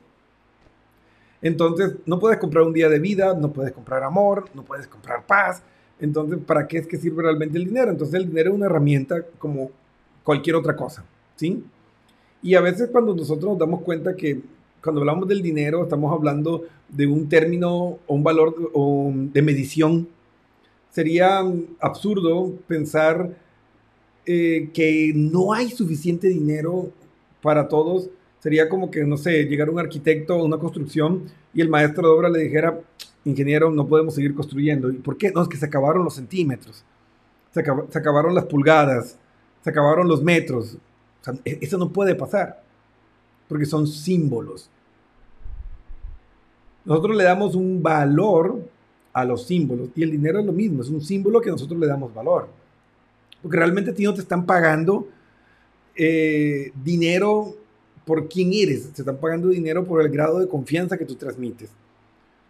Entonces, 1.42 1.94
no 2.06 2.18
puedes 2.18 2.38
comprar 2.38 2.64
un 2.64 2.72
día 2.72 2.88
de 2.88 2.98
vida, 2.98 3.34
no 3.34 3.52
puedes 3.52 3.72
comprar 3.72 4.02
amor, 4.02 4.48
no 4.54 4.64
puedes 4.64 4.86
comprar 4.86 5.24
paz. 5.26 5.62
Entonces, 6.00 6.38
¿para 6.44 6.66
qué 6.66 6.78
es 6.78 6.86
que 6.86 6.96
sirve 6.96 7.22
realmente 7.22 7.58
el 7.58 7.66
dinero? 7.66 7.90
Entonces, 7.90 8.14
el 8.14 8.28
dinero 8.28 8.50
es 8.50 8.56
una 8.56 8.66
herramienta 8.66 9.22
como 9.38 9.70
cualquier 10.24 10.56
otra 10.56 10.76
cosa, 10.76 11.04
¿sí? 11.36 11.62
Y 12.42 12.54
a 12.54 12.60
veces 12.60 12.88
cuando 12.90 13.14
nosotros 13.14 13.50
nos 13.50 13.58
damos 13.58 13.82
cuenta 13.82 14.16
que 14.16 14.40
cuando 14.82 15.02
hablamos 15.02 15.28
del 15.28 15.42
dinero 15.42 15.82
estamos 15.82 16.12
hablando 16.12 16.64
de 16.88 17.06
un 17.06 17.28
término 17.28 17.98
o 18.06 18.14
un 18.14 18.22
valor 18.22 18.70
o 18.72 19.12
de 19.14 19.42
medición, 19.42 20.08
sería 20.90 21.42
absurdo 21.80 22.52
pensar 22.66 23.36
eh, 24.26 24.70
que 24.72 25.12
no 25.14 25.52
hay 25.52 25.70
suficiente 25.70 26.28
dinero 26.28 26.90
para 27.42 27.68
todos. 27.68 28.08
Sería 28.40 28.68
como 28.68 28.90
que, 28.90 29.04
no 29.04 29.16
sé, 29.16 29.44
llegar 29.44 29.68
un 29.68 29.78
arquitecto 29.78 30.34
a 30.34 30.42
una 30.42 30.58
construcción 30.58 31.26
y 31.52 31.60
el 31.60 31.68
maestro 31.68 32.08
de 32.08 32.14
obra 32.14 32.28
le 32.30 32.40
dijera, 32.40 32.80
ingeniero, 33.24 33.70
no 33.70 33.86
podemos 33.86 34.14
seguir 34.14 34.34
construyendo. 34.34 34.90
¿Y 34.90 34.94
por 34.94 35.16
qué? 35.16 35.30
No, 35.30 35.42
es 35.42 35.48
que 35.48 35.58
se 35.58 35.66
acabaron 35.66 36.04
los 36.04 36.14
centímetros, 36.14 36.84
se, 37.52 37.60
acab 37.60 37.90
se 37.90 37.98
acabaron 37.98 38.34
las 38.34 38.46
pulgadas, 38.46 39.18
se 39.62 39.70
acabaron 39.70 40.08
los 40.08 40.22
metros. 40.22 40.78
E-, 41.44 41.58
eso 41.60 41.76
no 41.76 41.90
puede 41.90 42.14
pasar, 42.14 42.62
porque 43.46 43.66
son 43.66 43.86
símbolos. 43.86 44.70
Nosotros 46.84 47.16
le 47.16 47.24
damos 47.24 47.54
un 47.54 47.82
valor 47.82 48.62
a 49.12 49.24
los 49.24 49.46
símbolos 49.46 49.90
y 49.94 50.02
el 50.02 50.12
dinero 50.12 50.38
es 50.38 50.46
lo 50.46 50.52
mismo, 50.52 50.82
es 50.82 50.88
un 50.88 51.02
símbolo 51.02 51.40
que 51.40 51.50
nosotros 51.50 51.78
le 51.78 51.86
damos 51.86 52.14
valor. 52.14 52.48
Porque 53.42 53.56
realmente 53.56 53.90
a 53.90 53.94
ti 53.94 54.04
no 54.04 54.14
te 54.14 54.20
están 54.20 54.46
pagando 54.46 55.08
eh, 55.94 56.72
dinero 56.82 57.56
por 58.10 58.28
quién 58.28 58.50
eres, 58.52 58.90
te 58.92 59.02
están 59.02 59.18
pagando 59.18 59.46
dinero 59.50 59.84
por 59.84 60.02
el 60.02 60.08
grado 60.08 60.40
de 60.40 60.48
confianza 60.48 60.98
que 60.98 61.04
tú 61.04 61.14
transmites, 61.14 61.70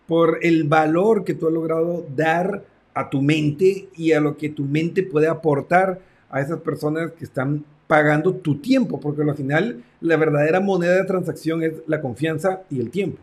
por 0.07 0.39
el 0.41 0.65
valor 0.65 1.23
que 1.23 1.35
tú 1.35 1.47
has 1.47 1.53
logrado 1.53 2.07
dar 2.17 2.65
a 2.95 3.11
tu 3.11 3.21
mente 3.21 3.91
y 3.95 4.13
a 4.13 4.21
lo 4.21 4.39
que 4.39 4.49
tu 4.49 4.65
mente 4.65 5.03
puede 5.03 5.29
aportar 5.29 6.01
a 6.31 6.41
esas 6.41 6.61
personas 6.61 7.13
que 7.13 7.27
están 7.27 7.63
pagando 7.87 8.33
tu 8.37 8.57
tiempo, 8.57 9.01
porque 9.01 9.21
al 9.21 9.37
final 9.37 9.85
la 10.01 10.17
verdadera 10.17 10.61
moneda 10.61 10.95
de 10.95 11.05
transacción 11.05 11.63
es 11.63 11.75
la 11.87 12.01
confianza 12.01 12.63
y 12.71 12.81
el 12.81 12.89
tiempo, 12.89 13.19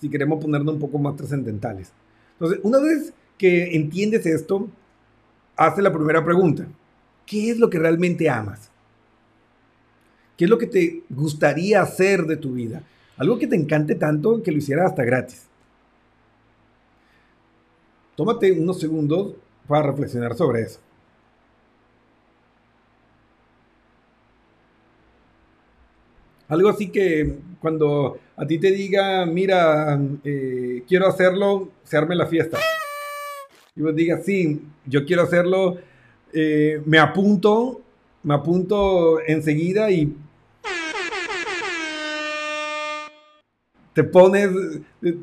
si 0.00 0.08
queremos 0.08 0.40
ponernos 0.40 0.74
un 0.74 0.80
poco 0.80 0.98
más 0.98 1.16
trascendentales. 1.16 1.90
Entonces, 2.34 2.60
una 2.62 2.78
vez 2.78 3.12
que 3.36 3.74
entiendes 3.74 4.26
esto, 4.26 4.68
hazte 5.56 5.82
la 5.82 5.92
primera 5.92 6.24
pregunta. 6.24 6.68
¿Qué 7.26 7.50
es 7.50 7.58
lo 7.58 7.68
que 7.68 7.80
realmente 7.80 8.30
amas? 8.30 8.70
¿Qué 10.36 10.44
es 10.44 10.50
lo 10.50 10.58
que 10.58 10.66
te 10.66 11.02
gustaría 11.10 11.80
hacer 11.80 12.22
de 12.22 12.36
tu 12.36 12.52
vida? 12.52 12.82
Algo 13.16 13.38
que 13.38 13.46
te 13.46 13.56
encante 13.56 13.94
tanto 13.94 14.42
que 14.42 14.50
lo 14.50 14.58
hicieras 14.58 14.90
hasta 14.90 15.04
gratis. 15.04 15.46
Tómate 18.16 18.52
unos 18.52 18.80
segundos 18.80 19.34
para 19.66 19.90
reflexionar 19.90 20.34
sobre 20.34 20.62
eso. 20.62 20.80
Algo 26.48 26.68
así 26.68 26.90
que 26.90 27.38
cuando 27.60 28.18
a 28.36 28.46
ti 28.46 28.58
te 28.58 28.70
diga, 28.70 29.24
mira, 29.26 29.98
eh, 30.24 30.84
quiero 30.86 31.06
hacerlo, 31.06 31.70
se 31.84 31.96
arme 31.96 32.14
la 32.14 32.26
fiesta. 32.26 32.58
Y 33.74 33.82
vos 33.82 33.94
digas, 33.94 34.24
sí, 34.24 34.60
yo 34.86 35.04
quiero 35.04 35.22
hacerlo, 35.22 35.78
eh, 36.32 36.80
me 36.84 36.98
apunto, 36.98 37.80
me 38.22 38.34
apunto 38.34 39.20
enseguida 39.26 39.90
y 39.90 40.14
te 43.94 44.04
pones 44.04 44.50
eh, 45.02 45.16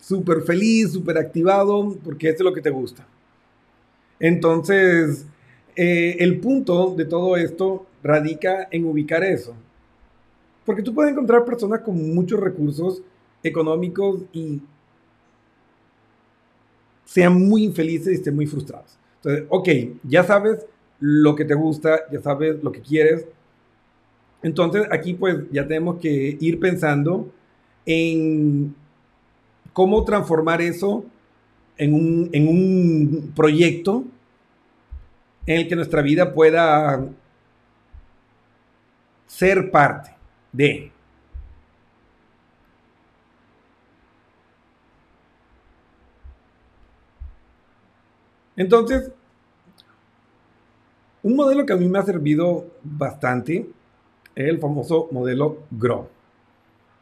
súper 0.00 0.42
feliz, 0.42 0.92
súper 0.92 1.18
activado, 1.18 1.96
porque 2.02 2.30
es 2.30 2.40
lo 2.40 2.52
que 2.52 2.60
te 2.60 2.70
gusta. 2.70 3.06
Entonces, 4.18 5.26
eh, 5.76 6.16
el 6.18 6.40
punto 6.40 6.94
de 6.96 7.04
todo 7.04 7.36
esto 7.36 7.86
radica 8.02 8.68
en 8.70 8.86
ubicar 8.86 9.22
eso. 9.22 9.54
Porque 10.64 10.82
tú 10.82 10.94
puedes 10.94 11.12
encontrar 11.12 11.44
personas 11.44 11.80
con 11.80 12.14
muchos 12.14 12.40
recursos 12.40 13.02
económicos 13.42 14.22
y 14.32 14.62
sean 17.04 17.34
muy 17.46 17.64
infelices 17.64 18.12
y 18.12 18.14
estén 18.16 18.34
muy 18.34 18.46
frustrados. 18.46 18.96
Entonces, 19.16 19.46
ok, 19.50 19.68
ya 20.04 20.24
sabes 20.24 20.66
lo 21.00 21.34
que 21.34 21.44
te 21.44 21.54
gusta, 21.54 22.10
ya 22.10 22.20
sabes 22.22 22.62
lo 22.62 22.72
que 22.72 22.80
quieres. 22.80 23.26
Entonces, 24.42 24.86
aquí 24.90 25.14
pues 25.14 25.36
ya 25.50 25.66
tenemos 25.66 25.98
que 26.00 26.36
ir 26.40 26.58
pensando 26.58 27.30
en 27.86 28.74
cómo 29.72 30.04
transformar 30.04 30.62
eso 30.62 31.04
en 31.76 31.94
un, 31.94 32.30
en 32.32 32.48
un 32.48 33.32
proyecto 33.34 34.04
en 35.46 35.60
el 35.60 35.68
que 35.68 35.76
nuestra 35.76 36.02
vida 36.02 36.32
pueda 36.32 37.04
ser 39.26 39.70
parte 39.70 40.14
de. 40.52 40.92
Entonces, 48.56 49.10
un 51.22 51.34
modelo 51.34 51.66
que 51.66 51.72
a 51.72 51.76
mí 51.76 51.88
me 51.88 51.98
ha 51.98 52.02
servido 52.02 52.66
bastante 52.82 53.68
es 54.36 54.48
el 54.48 54.60
famoso 54.60 55.08
modelo 55.10 55.58
GROW. 55.70 56.13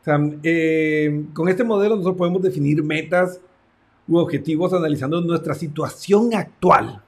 O 0.03 0.05
sea, 0.05 0.19
eh, 0.43 1.27
con 1.33 1.49
este 1.49 1.63
modelo 1.63 1.95
nosotros 1.95 2.19
podemos 2.19 2.43
definir 2.43 2.83
metas 2.83 3.41
u 4.09 4.19
objetivos 4.19 4.73
analizando 4.73 5.21
nuestra 5.21 5.55
situación 5.55 6.35
actual 6.35 7.01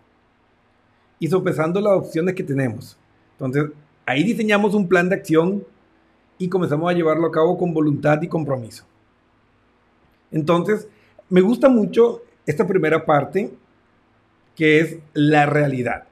y 1.18 1.26
sopesando 1.26 1.80
las 1.80 1.94
opciones 1.94 2.36
que 2.36 2.44
tenemos. 2.44 2.96
Entonces, 3.32 3.72
ahí 4.06 4.22
diseñamos 4.22 4.74
un 4.74 4.86
plan 4.86 5.08
de 5.08 5.16
acción 5.16 5.64
y 6.38 6.48
comenzamos 6.48 6.88
a 6.88 6.94
llevarlo 6.94 7.26
a 7.26 7.32
cabo 7.32 7.58
con 7.58 7.74
voluntad 7.74 8.22
y 8.22 8.28
compromiso. 8.28 8.84
Entonces, 10.30 10.86
me 11.28 11.40
gusta 11.40 11.68
mucho 11.68 12.22
esta 12.46 12.64
primera 12.64 13.04
parte, 13.04 13.52
que 14.54 14.78
es 14.78 14.98
la 15.14 15.46
realidad. 15.46 16.04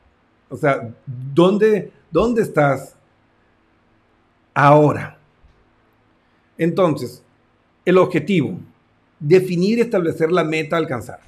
O 0.49 0.57
sea, 0.57 0.93
¿dónde, 1.07 1.93
dónde 2.11 2.43
estás 2.43 2.97
ahora? 4.53 5.22
Entonces, 6.59 7.23
el 7.85 7.99
objetivo, 7.99 8.59
definir 9.19 9.79
y 9.79 9.83
establecer 9.83 10.31
la 10.31 10.45
meta 10.45 10.77
a 10.77 10.79
alcanzar. 10.79 11.21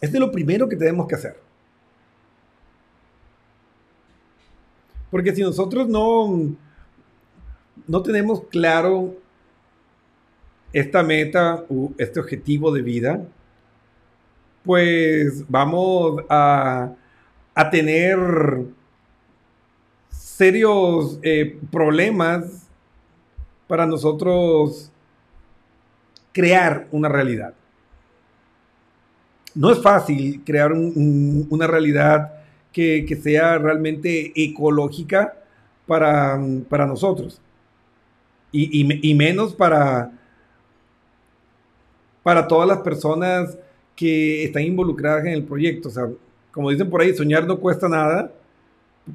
Este 0.00 0.16
es 0.16 0.20
lo 0.20 0.32
primero 0.32 0.68
que 0.68 0.76
tenemos 0.76 1.06
que 1.06 1.14
hacer. 1.14 1.36
Porque 5.10 5.34
si 5.34 5.42
nosotros 5.42 5.88
no, 5.88 6.54
no 7.86 8.02
tenemos 8.02 8.44
claro 8.44 9.16
esta 10.72 11.02
meta 11.02 11.64
o 11.68 11.92
este 11.98 12.20
objetivo 12.20 12.72
de 12.72 12.82
vida, 12.82 13.26
pues 14.64 15.44
vamos 15.48 16.22
a, 16.28 16.94
a 17.54 17.70
tener 17.70 18.18
serios 20.10 21.18
eh, 21.22 21.58
problemas 21.70 22.69
para 23.70 23.86
nosotros 23.86 24.90
crear 26.32 26.88
una 26.90 27.08
realidad. 27.08 27.54
No 29.54 29.70
es 29.70 29.80
fácil 29.80 30.42
crear 30.44 30.72
un, 30.72 30.92
un, 30.96 31.46
una 31.50 31.68
realidad 31.68 32.32
que, 32.72 33.04
que, 33.06 33.14
sea 33.14 33.58
realmente 33.58 34.32
ecológica 34.34 35.36
para, 35.86 36.36
para 36.68 36.84
nosotros. 36.84 37.40
Y, 38.50 38.82
y, 38.82 39.08
y, 39.08 39.14
menos 39.14 39.54
para, 39.54 40.10
para 42.24 42.48
todas 42.48 42.66
las 42.66 42.78
personas 42.78 43.56
que 43.94 44.42
están 44.42 44.64
involucradas 44.64 45.26
en 45.26 45.32
el 45.32 45.44
proyecto. 45.44 45.90
O 45.90 45.92
sea, 45.92 46.08
como 46.50 46.70
dicen 46.70 46.90
por 46.90 47.02
ahí, 47.02 47.14
soñar 47.14 47.46
no 47.46 47.60
cuesta 47.60 47.88
nada, 47.88 48.32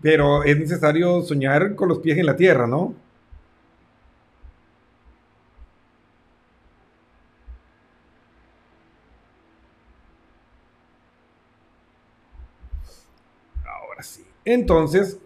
pero 0.02 0.46
es 0.46 0.58
necesario 0.58 1.22
soñar 1.24 1.76
con 1.76 1.90
los 1.90 2.00
pies 2.00 2.18
en 2.18 2.26
la 2.26 2.38
tierra, 2.38 2.68
¿no? 2.68 2.96
Ahora 13.96 14.04
sí. 14.04 14.35
Entonces, 14.46 15.20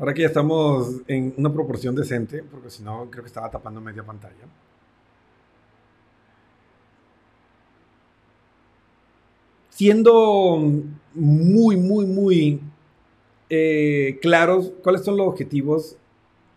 Ahora 0.00 0.14
que 0.14 0.22
ya 0.22 0.28
estamos 0.28 1.02
en 1.08 1.34
una 1.36 1.52
proporción 1.52 1.94
decente, 1.94 2.42
porque 2.42 2.70
si 2.70 2.82
no, 2.82 3.10
creo 3.10 3.22
que 3.22 3.28
estaba 3.28 3.50
tapando 3.50 3.82
media 3.82 4.02
pantalla. 4.02 4.46
Siendo 9.68 10.58
muy, 11.12 11.76
muy, 11.76 12.06
muy 12.06 12.60
eh, 13.50 14.18
claros 14.22 14.72
cuáles 14.82 15.02
son 15.04 15.18
los 15.18 15.26
objetivos 15.26 15.96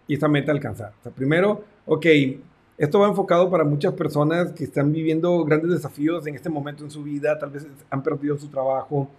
y 0.08 0.14
esta 0.14 0.30
meta 0.30 0.54
alcanzar. 0.54 0.94
primero, 1.14 1.66
ok, 1.86 2.06
esto 2.78 3.00
va 3.00 3.10
enfocado 3.10 3.52
para 3.52 3.66
muchas 3.66 3.94
personas 3.94 4.54
que 4.54 4.64
están 4.64 4.94
viviendo 4.94 5.44
grandes 5.44 5.72
desafíos 5.72 6.26
en 6.28 6.36
este 6.36 6.50
momento 6.50 6.86
en 6.86 6.92
su 6.92 7.04
vida, 7.04 7.38
tal 7.38 7.50
vez 7.50 7.68
han 7.90 8.04
perdido 8.04 8.38
su 8.38 8.48
trabajo 8.48 9.10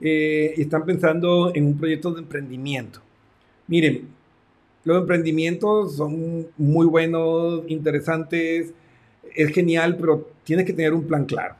eh, 0.00 0.54
están 0.56 0.84
pensando 0.84 1.52
en 1.54 1.66
un 1.66 1.78
proyecto 1.78 2.12
de 2.12 2.20
emprendimiento. 2.20 3.00
Miren, 3.66 4.08
los 4.84 5.02
emprendimientos 5.02 5.96
son 5.96 6.46
muy 6.56 6.86
buenos, 6.86 7.62
interesantes, 7.68 8.72
es 9.34 9.52
genial, 9.52 9.96
pero 9.96 10.28
tienes 10.44 10.64
que 10.64 10.72
tener 10.72 10.94
un 10.94 11.06
plan 11.06 11.24
claro. 11.24 11.54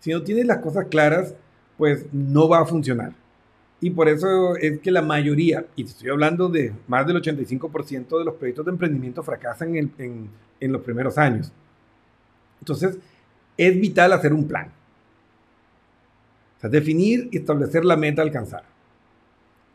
Si 0.00 0.10
no 0.10 0.22
tienes 0.22 0.46
las 0.46 0.58
cosas 0.58 0.86
claras, 0.86 1.34
pues 1.76 2.06
no 2.12 2.48
va 2.48 2.60
a 2.60 2.66
funcionar. 2.66 3.12
Y 3.80 3.90
por 3.90 4.08
eso 4.08 4.56
es 4.56 4.78
que 4.80 4.90
la 4.90 5.02
mayoría, 5.02 5.66
y 5.74 5.84
estoy 5.84 6.08
hablando 6.08 6.48
de 6.48 6.72
más 6.86 7.06
del 7.06 7.20
85% 7.20 8.18
de 8.18 8.24
los 8.24 8.34
proyectos 8.34 8.64
de 8.64 8.72
emprendimiento 8.72 9.22
fracasan 9.22 9.76
en 9.76 10.72
los 10.72 10.82
primeros 10.82 11.18
años. 11.18 11.52
Entonces, 12.60 12.98
es 13.56 13.80
vital 13.80 14.12
hacer 14.12 14.32
un 14.32 14.46
plan. 14.46 14.72
O 16.56 16.60
sea, 16.60 16.70
definir 16.70 17.28
y 17.32 17.38
establecer 17.38 17.84
la 17.84 17.96
meta 17.96 18.22
a 18.22 18.24
alcanzar. 18.24 18.64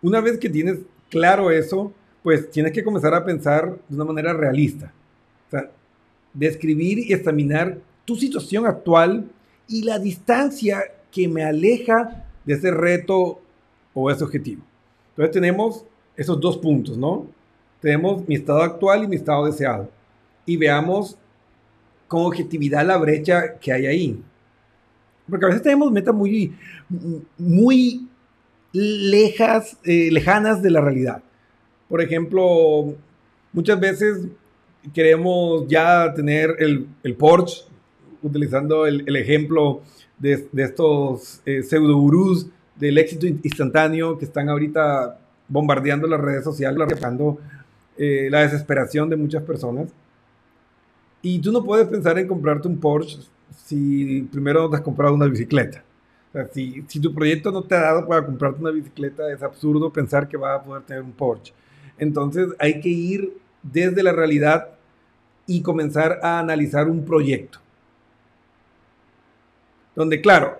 Una 0.02 0.20
vez 0.20 0.38
que 0.38 0.50
tienes 0.50 0.80
claro 1.10 1.52
eso, 1.52 1.94
pues 2.24 2.50
tienes 2.50 2.72
que 2.72 2.84
comenzar 2.84 3.13
a 3.13 3.26
pensar 3.26 3.78
de 3.88 3.96
una 3.96 4.06
manera 4.06 4.34
realista. 4.34 4.94
O 5.48 5.52
sea, 5.52 5.72
describir 6.34 7.00
y 7.00 7.13
examinar 7.13 7.78
tu 8.06 8.15
situación 8.15 8.65
actual 8.65 9.30
y 9.67 9.84
la 9.84 10.00
distancia 10.00 10.84
que 11.12 11.28
me 11.28 11.44
aleja 11.44 12.26
de 12.46 12.54
ese 12.54 12.72
reto 12.72 13.41
o 13.94 14.10
ese 14.10 14.24
objetivo. 14.24 14.63
Entonces 15.12 15.34
tenemos 15.34 15.86
esos 16.15 16.39
dos 16.39 16.58
puntos, 16.58 16.98
¿no? 16.98 17.28
Tenemos 17.80 18.28
mi 18.28 18.36
estado 18.36 18.62
actual 18.62 19.04
y 19.04 19.08
mi 19.08 19.15
estado 19.15 19.46
deseado. 19.46 19.89
Y 20.46 20.58
veamos 20.58 21.17
con 22.08 22.26
objetividad 22.26 22.86
la 22.86 22.98
brecha 22.98 23.58
que 23.60 23.72
hay 23.72 23.86
ahí. 23.86 24.24
Porque 25.32 25.46
a 25.46 25.48
veces 25.48 25.63
tenemos 25.63 25.91
metas 25.91 26.13
muy, 26.13 26.54
muy 27.38 28.06
lejas, 28.74 29.78
eh, 29.86 30.10
lejanas 30.12 30.62
de 30.62 30.70
la 30.70 30.82
realidad. 30.82 31.24
Por 31.88 32.02
ejemplo, 32.02 32.94
muchas 33.54 33.80
veces 33.80 34.28
queremos 34.94 35.65
ya 35.70 36.13
tener 36.13 36.58
el, 36.60 36.86
el 37.02 37.15
Porsche, 37.15 37.63
utilizando 38.22 38.86
el, 38.86 39.04
el 39.08 39.15
ejemplo 39.15 39.82
de, 40.20 40.48
de 40.52 40.63
estos 40.63 41.41
eh, 41.46 41.63
pseudo 41.63 41.98
gurús 41.98 42.48
del 42.76 42.98
éxito 42.98 43.26
instantáneo 43.26 44.17
que 44.17 44.26
están 44.26 44.50
ahorita 44.50 45.17
bombardeando 45.48 46.08
las 46.08 46.20
redes 46.20 46.44
sociales, 46.44 46.80
arrastrando 46.80 47.39
eh, 47.98 48.28
la 48.30 48.41
desesperación 48.41 49.10
de 49.10 49.15
muchas 49.15 49.44
personas. 49.44 49.89
Y 51.22 51.39
tú 51.39 51.54
no 51.54 51.63
puedes 51.63 51.88
pensar 51.88 52.20
en 52.20 52.28
comprarte 52.28 52.67
un 52.67 52.78
Porsche 52.78 53.20
si 53.66 54.28
primero 54.32 54.62
no 54.62 54.70
te 54.70 54.78
has 54.78 54.82
comprado 54.82 55.14
una 55.14 55.28
bicicleta. 55.28 55.84
Si, 56.54 56.84
si, 56.88 57.00
tu 57.02 57.14
proyecto 57.14 57.52
no 57.52 57.62
te 57.62 57.76
ha 57.76 57.82
dado 57.82 58.08
para 58.08 58.26
comprarte 58.26 58.62
una 58.62 58.72
bicicleta, 58.72 59.32
es 59.32 59.44
absurdo 59.44 59.92
pensar 59.92 60.30
que 60.30 60.38
vas 60.38 60.62
a 60.62 60.64
poder 60.64 60.84
tener 60.84 61.04
un 61.04 61.12
Porsche. 61.12 61.54
Entonces 61.98 62.48
hay 62.58 62.80
que 62.80 62.90
ir 62.90 63.34
desde 63.62 64.02
la 64.02 64.14
realidad 64.14 64.70
y 65.46 65.62
comenzar 65.62 66.20
a 66.24 66.40
analizar 66.40 66.90
un 66.90 67.04
proyecto. 67.04 67.60
Donde, 69.94 70.22
claro, 70.22 70.58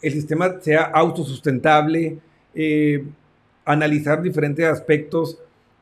el 0.00 0.12
sistema 0.12 0.60
sea 0.60 0.82
autosustentable, 0.84 2.18
eh, 2.54 3.04
analizar 3.64 4.22
diferentes 4.22 4.64
aspectos 4.64 5.38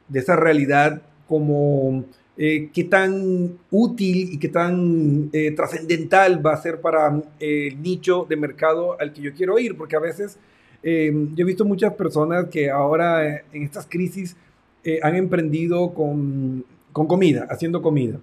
de 0.08 0.20
esa 0.20 0.36
realidad 0.36 1.02
como 1.28 2.04
eh, 2.36 2.70
qué 2.72 2.84
tan 2.84 3.58
útil 3.70 4.32
y 4.32 4.38
qué 4.38 4.48
tan 4.48 5.30
eh, 5.32 5.52
trascendental 5.52 6.44
va 6.44 6.54
a 6.54 6.62
ser 6.62 6.80
para 6.80 7.22
el 7.38 7.80
nicho 7.80 8.26
de 8.28 8.36
mercado 8.36 9.00
al 9.00 9.12
que 9.12 9.22
yo 9.22 9.32
quiero 9.34 9.58
ir, 9.58 9.76
porque 9.76 9.96
a 9.96 10.00
veces 10.00 10.38
yo 10.82 10.90
he 10.90 11.44
visto 11.44 11.64
muchas 11.64 11.94
personas 11.94 12.50
que 12.50 12.70
ahora 12.70 13.38
en 13.54 13.62
estas 13.62 13.86
crisis 13.86 14.36
han 15.00 15.14
emprendido 15.14 15.94
con, 15.94 16.62
con 16.92 17.06
comida, 17.06 17.46
haciendo 17.48 17.80
comida. 17.80 18.20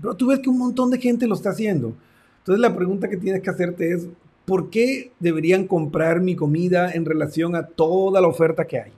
Pero 0.00 0.14
tú 0.14 0.28
ves 0.28 0.38
que 0.38 0.48
un 0.48 0.58
montón 0.58 0.90
de 0.90 0.98
gente 0.98 1.26
lo 1.26 1.34
está 1.34 1.50
haciendo. 1.50 1.92
Entonces 2.38 2.60
la 2.60 2.74
pregunta 2.74 3.08
que 3.08 3.18
tienes 3.18 3.42
que 3.42 3.50
hacerte 3.50 3.92
es, 3.92 4.08
¿por 4.46 4.70
qué 4.70 5.12
deberían 5.20 5.66
comprar 5.66 6.20
mi 6.20 6.34
comida 6.34 6.90
en 6.90 7.04
relación 7.04 7.54
a 7.54 7.66
toda 7.66 8.20
la 8.20 8.28
oferta 8.28 8.66
que 8.66 8.80
hay? 8.80 8.92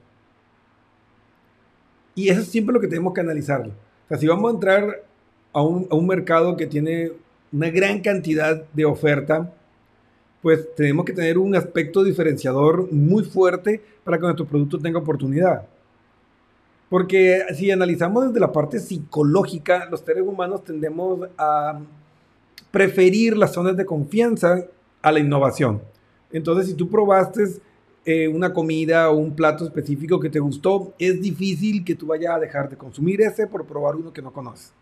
Y 2.14 2.28
eso 2.28 2.40
es 2.40 2.48
siempre 2.48 2.72
lo 2.72 2.80
que 2.80 2.86
tenemos 2.86 3.12
que 3.12 3.20
analizar. 3.20 3.68
Sea, 4.10 4.18
si 4.18 4.26
vamos 4.26 4.50
a 4.50 4.54
entrar 4.54 5.04
a 5.52 5.62
un, 5.62 5.86
a 5.88 5.94
un 5.94 6.04
mercado 6.04 6.56
que 6.56 6.66
tiene 6.66 7.12
una 7.52 7.70
gran 7.70 8.00
cantidad 8.00 8.64
de 8.72 8.84
oferta, 8.84 9.52
pues 10.42 10.74
tenemos 10.74 11.04
que 11.04 11.12
tener 11.12 11.38
un 11.38 11.54
aspecto 11.54 12.02
diferenciador 12.02 12.92
muy 12.92 13.22
fuerte 13.22 13.80
para 14.02 14.18
que 14.18 14.24
nuestro 14.24 14.46
producto 14.46 14.80
tenga 14.80 14.98
oportunidad. 14.98 15.62
Porque 16.88 17.44
si 17.54 17.70
analizamos 17.70 18.26
desde 18.26 18.40
la 18.40 18.50
parte 18.50 18.80
psicológica, 18.80 19.86
los 19.88 20.00
seres 20.00 20.24
humanos 20.24 20.64
tendemos 20.64 21.28
a 21.38 21.78
preferir 22.72 23.36
las 23.36 23.52
zonas 23.52 23.76
de 23.76 23.86
confianza 23.86 24.64
a 25.02 25.12
la 25.12 25.20
innovación. 25.20 25.82
Entonces, 26.32 26.66
si 26.66 26.74
tú 26.74 26.90
probaste 26.90 27.44
eh, 28.10 28.26
una 28.26 28.52
comida 28.52 29.08
o 29.08 29.16
un 29.16 29.36
plato 29.36 29.64
específico 29.64 30.18
que 30.18 30.30
te 30.30 30.40
gustó, 30.40 30.92
es 30.98 31.22
difícil 31.22 31.84
que 31.84 31.94
tú 31.94 32.06
vayas 32.06 32.34
a 32.34 32.40
dejar 32.40 32.68
de 32.68 32.76
consumir 32.76 33.20
ese 33.20 33.46
por 33.46 33.64
probar 33.64 33.94
uno 33.94 34.12
que 34.12 34.20
no 34.20 34.32
conoces. 34.32 34.72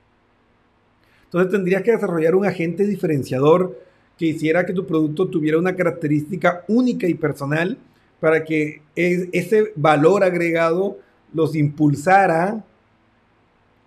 Entonces, 1.25 1.53
tendrías 1.53 1.83
que 1.83 1.91
desarrollar 1.91 2.35
un 2.35 2.47
agente 2.47 2.87
diferenciador 2.87 3.79
que 4.17 4.25
hiciera 4.25 4.65
que 4.65 4.73
tu 4.73 4.87
producto 4.87 5.29
tuviera 5.29 5.59
una 5.59 5.77
característica 5.77 6.65
única 6.69 7.07
y 7.07 7.13
personal 7.13 7.77
para 8.19 8.43
que 8.45 8.81
ese 8.97 9.73
valor 9.77 10.25
agregado 10.25 10.97
los 11.35 11.55
impulsara 11.55 12.65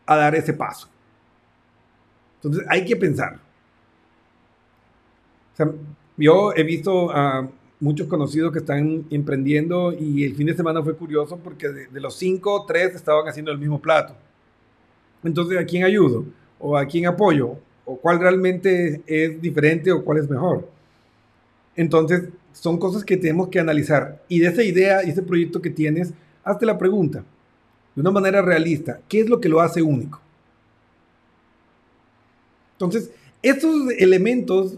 a 0.06 0.16
dar 0.18 0.36
ese 0.36 0.54
paso. 0.54 0.88
Entonces, 2.36 2.64
hay 2.70 2.86
que 2.86 2.96
pensar. 2.96 3.40
Yo 6.16 6.54
he 6.56 6.62
visto 6.62 7.10
a 7.12 7.50
muchos 7.82 8.08
conocidos 8.08 8.54
que 8.54 8.60
están 8.60 9.06
emprendiendo 9.10 9.92
y 9.92 10.24
el 10.24 10.36
fin 10.36 10.46
de 10.46 10.54
semana 10.54 10.84
fue 10.84 10.96
curioso 10.96 11.38
porque 11.38 11.68
de, 11.68 12.00
los 12.00 12.16
cinco, 12.16 12.64
tres 12.68 12.94
estaban 12.96 13.28
haciendo 13.28 13.52
el 13.52 13.58
mismo 13.58 13.82
plato. 13.82 14.16
Entonces, 15.24 15.60
¿a 15.60 15.66
quién 15.66 15.84
ayudo? 15.84 16.24
¿O 16.60 16.78
a 16.78 16.86
quién 16.86 17.08
apoyo? 17.08 17.58
¿O 17.84 17.98
cuál 17.98 18.20
realmente 18.20 19.02
es 19.08 19.42
diferente 19.42 19.92
o 19.92 20.06
cuál 20.06 20.20
es 20.20 20.30
mejor? 20.30 20.70
Entonces, 21.76 22.30
son 22.54 22.78
cosas 22.78 23.04
que 23.04 23.18
tenemos 23.18 23.50
que 23.50 23.60
analizar. 23.60 24.22
Y 24.28 24.40
de 24.40 24.48
esa 24.48 24.64
idea 24.64 25.04
y 25.04 25.10
ese 25.10 25.24
proyecto 25.24 25.60
que 25.60 25.72
tienes, 25.72 26.14
hazte 26.44 26.68
la 26.68 26.78
pregunta, 26.78 27.24
de 27.96 28.02
una 28.02 28.12
manera 28.12 28.44
realista, 28.44 29.00
¿qué 29.10 29.22
es 29.22 29.30
lo 29.30 29.42
que 29.42 29.50
lo 29.50 29.60
hace 29.60 29.82
único? 29.82 30.22
Entonces, 32.74 33.10
estos 33.42 33.92
elementos 33.98 34.78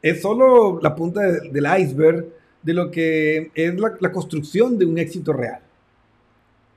es 0.00 0.22
solo 0.22 0.80
la 0.80 0.94
punta 0.94 1.20
del 1.20 1.66
iceberg 1.78 2.37
de 2.62 2.74
lo 2.74 2.90
que 2.90 3.50
es 3.54 3.78
la, 3.78 4.12
construcción 4.12 4.78
de 4.78 4.86
un 4.86 4.98
éxito 4.98 5.32
real. 5.32 5.60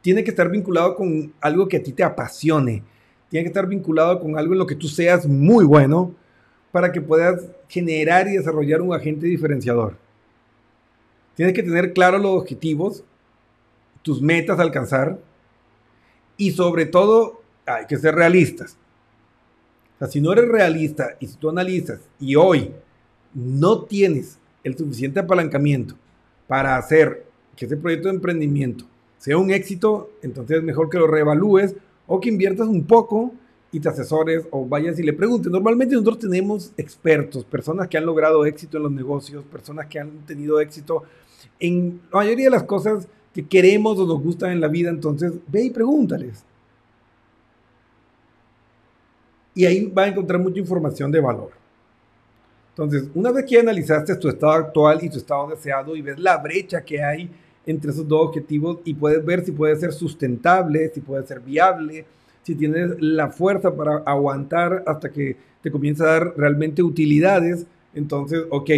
Tiene 0.01 0.23
que 0.23 0.31
estar 0.31 0.49
vinculado 0.49 0.95
con 0.95 1.33
algo 1.41 1.67
que 1.67 1.77
a 1.77 1.83
ti 1.83 1.91
te 1.91 2.03
apasione. 2.03 2.83
Tiene 3.29 3.43
que 3.43 3.49
estar 3.49 3.67
vinculado 3.67 4.19
con 4.19 4.37
algo 4.37 4.53
en 4.53 4.59
lo 4.59 4.67
que 4.67 4.75
tú 4.75 4.87
seas 4.87 5.27
muy 5.27 5.65
bueno 5.65 6.13
para 6.71 6.91
que 6.91 7.01
puedas 7.01 7.45
generar 7.67 8.27
y 8.27 8.37
desarrollar 8.37 8.81
un 8.81 8.93
agente 8.93 9.27
diferenciador. 9.27 9.97
Tienes 11.35 11.53
que 11.53 11.63
tener 11.63 11.93
claros 11.93 12.21
los 12.21 12.41
objetivos, 12.41 13.03
tus 14.01 14.21
metas 14.21 14.59
a 14.59 14.63
alcanzar 14.63 15.19
y 16.37 16.51
sobre 16.51 16.85
todo 16.85 17.41
hay 17.65 17.85
que 17.85 17.97
ser 17.97 18.15
realistas. 18.15 18.77
Si 20.09 20.19
no 20.19 20.33
eres 20.33 20.47
realista 20.47 21.15
y 21.19 21.27
si 21.27 21.37
tú 21.37 21.49
analizas 21.49 21.99
y 22.19 22.35
hoy 22.35 22.71
no 23.33 23.83
tienes 23.83 24.39
el 24.63 24.77
suficiente 24.77 25.19
apalancamiento 25.19 25.95
para 26.47 26.77
hacer 26.77 27.25
que 27.55 27.65
ese 27.65 27.77
proyecto 27.77 28.09
de 28.09 28.15
emprendimiento 28.15 28.85
sea 29.17 29.37
un 29.37 29.51
éxito, 29.51 30.09
entonces 30.21 30.57
es 30.57 30.63
mejor 30.63 30.89
que 30.89 30.97
lo 30.97 31.07
reevalúes 31.07 31.75
o 32.07 32.19
que 32.19 32.29
inviertas 32.29 32.67
un 32.67 32.83
poco 32.85 33.33
y 33.71 33.79
te 33.79 33.87
asesores 33.87 34.47
o 34.51 34.65
vayas 34.65 34.99
y 34.99 35.03
le 35.03 35.13
preguntes. 35.13 35.51
Normalmente 35.51 35.95
nosotros 35.95 36.19
tenemos 36.19 36.73
expertos, 36.75 37.45
personas 37.45 37.87
que 37.87 37.97
han 37.97 38.05
logrado 38.05 38.45
éxito 38.45 38.77
en 38.77 38.83
los 38.83 38.91
negocios, 38.91 39.43
personas 39.45 39.87
que 39.87 39.99
han 39.99 40.09
tenido 40.25 40.59
éxito 40.59 41.03
en 41.59 42.01
la 42.11 42.19
mayoría 42.19 42.45
de 42.45 42.51
las 42.51 42.63
cosas 42.63 43.07
que 43.33 43.47
queremos 43.47 43.97
o 43.97 44.05
nos 44.05 44.21
gustan 44.21 44.51
en 44.51 44.59
la 44.59 44.67
vida, 44.67 44.89
entonces 44.89 45.33
ve 45.47 45.65
y 45.65 45.69
pregúntales. 45.69 46.43
Y 49.53 49.65
ahí 49.65 49.85
va 49.85 50.03
a 50.03 50.07
encontrar 50.07 50.39
mucha 50.39 50.59
información 50.59 51.11
de 51.11 51.21
valor. 51.21 51.60
Entonces, 52.71 53.09
una 53.13 53.31
vez 53.31 53.45
que 53.45 53.59
analizaste 53.59 54.15
tu 54.15 54.29
estado 54.29 54.53
actual 54.53 54.99
y 55.03 55.09
tu 55.09 55.17
estado 55.17 55.49
deseado 55.49 55.95
y 55.95 56.01
ves 56.01 56.17
la 56.19 56.37
brecha 56.37 56.83
que 56.83 57.03
hay 57.03 57.29
entre 57.65 57.91
esos 57.91 58.07
dos 58.07 58.27
objetivos 58.29 58.79
y 58.85 58.93
puedes 58.93 59.23
ver 59.23 59.45
si 59.45 59.51
puede 59.51 59.75
ser 59.75 59.91
sustentable, 59.91 60.89
si 60.93 61.01
puede 61.01 61.25
ser 61.27 61.41
viable, 61.41 62.05
si 62.43 62.55
tienes 62.55 62.99
la 62.99 63.29
fuerza 63.29 63.75
para 63.75 63.97
aguantar 64.05 64.83
hasta 64.87 65.11
que 65.11 65.35
te 65.61 65.69
comience 65.69 66.01
a 66.03 66.07
dar 66.07 66.33
realmente 66.37 66.81
utilidades, 66.81 67.65
entonces, 67.93 68.43
ok. 68.49 68.69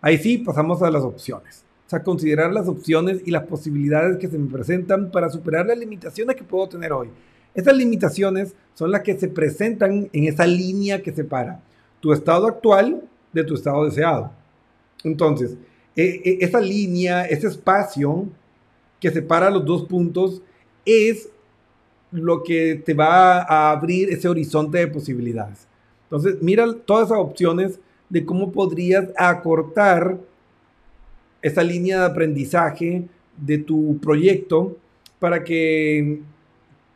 Ahí 0.00 0.18
sí 0.18 0.38
pasamos 0.38 0.82
a 0.82 0.90
las 0.90 1.02
opciones. 1.02 1.64
O 1.86 1.90
sea, 1.90 2.02
considerar 2.02 2.52
las 2.52 2.68
opciones 2.68 3.20
y 3.24 3.30
las 3.30 3.44
posibilidades 3.44 4.16
que 4.16 4.28
se 4.28 4.38
me 4.38 4.50
presentan 4.50 5.10
para 5.10 5.28
superar 5.28 5.66
las 5.66 5.78
limitaciones 5.78 6.36
que 6.36 6.44
puedo 6.44 6.68
tener 6.68 6.92
hoy. 6.92 7.10
Esas 7.54 7.76
limitaciones 7.76 8.54
son 8.74 8.90
las 8.90 9.02
que 9.02 9.18
se 9.18 9.28
presentan 9.28 10.08
en 10.12 10.24
esa 10.24 10.46
línea 10.46 11.02
que 11.02 11.12
separa 11.12 11.60
tu 12.00 12.12
estado 12.12 12.46
actual 12.46 13.02
de 13.32 13.44
tu 13.44 13.54
estado 13.54 13.84
deseado. 13.84 14.32
Entonces, 15.04 15.56
e, 15.94 16.20
e, 16.24 16.38
esa 16.40 16.60
línea, 16.60 17.24
ese 17.26 17.48
espacio 17.48 18.26
que 18.98 19.10
separa 19.10 19.50
los 19.50 19.64
dos 19.64 19.84
puntos 19.84 20.42
es 20.84 21.28
lo 22.10 22.42
que 22.42 22.76
te 22.76 22.94
va 22.94 23.42
a 23.42 23.70
abrir 23.70 24.10
ese 24.10 24.28
horizonte 24.28 24.78
de 24.78 24.86
posibilidades. 24.88 25.66
Entonces, 26.04 26.36
mira 26.40 26.66
todas 26.84 27.06
esas 27.06 27.18
opciones 27.18 27.78
de 28.08 28.24
cómo 28.24 28.52
podrías 28.52 29.08
acortar 29.16 30.18
esa 31.40 31.62
línea 31.62 32.00
de 32.00 32.06
aprendizaje 32.06 33.08
de 33.36 33.58
tu 33.58 33.98
proyecto 34.00 34.76
para 35.18 35.42
que 35.42 36.20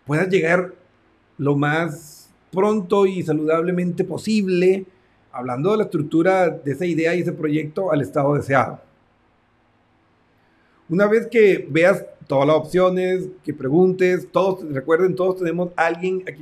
puedas 0.06 0.28
llegar 0.28 0.72
lo 1.36 1.56
más 1.56 2.30
pronto 2.50 3.06
y 3.06 3.22
saludablemente 3.22 4.04
posible, 4.04 4.86
hablando 5.32 5.72
de 5.72 5.78
la 5.78 5.84
estructura 5.84 6.48
de 6.48 6.72
esa 6.72 6.86
idea 6.86 7.14
y 7.14 7.20
ese 7.20 7.32
proyecto 7.32 7.92
al 7.92 8.00
estado 8.00 8.34
deseado. 8.34 8.80
Una 10.88 11.06
vez 11.06 11.26
que 11.26 11.66
veas 11.68 12.04
todas 12.26 12.46
las 12.46 12.56
opciones, 12.56 13.28
que 13.44 13.52
preguntes, 13.52 14.28
todos, 14.30 14.64
recuerden, 14.72 15.14
todos 15.14 15.38
tenemos 15.38 15.70
alguien 15.76 16.22
a 16.26 16.32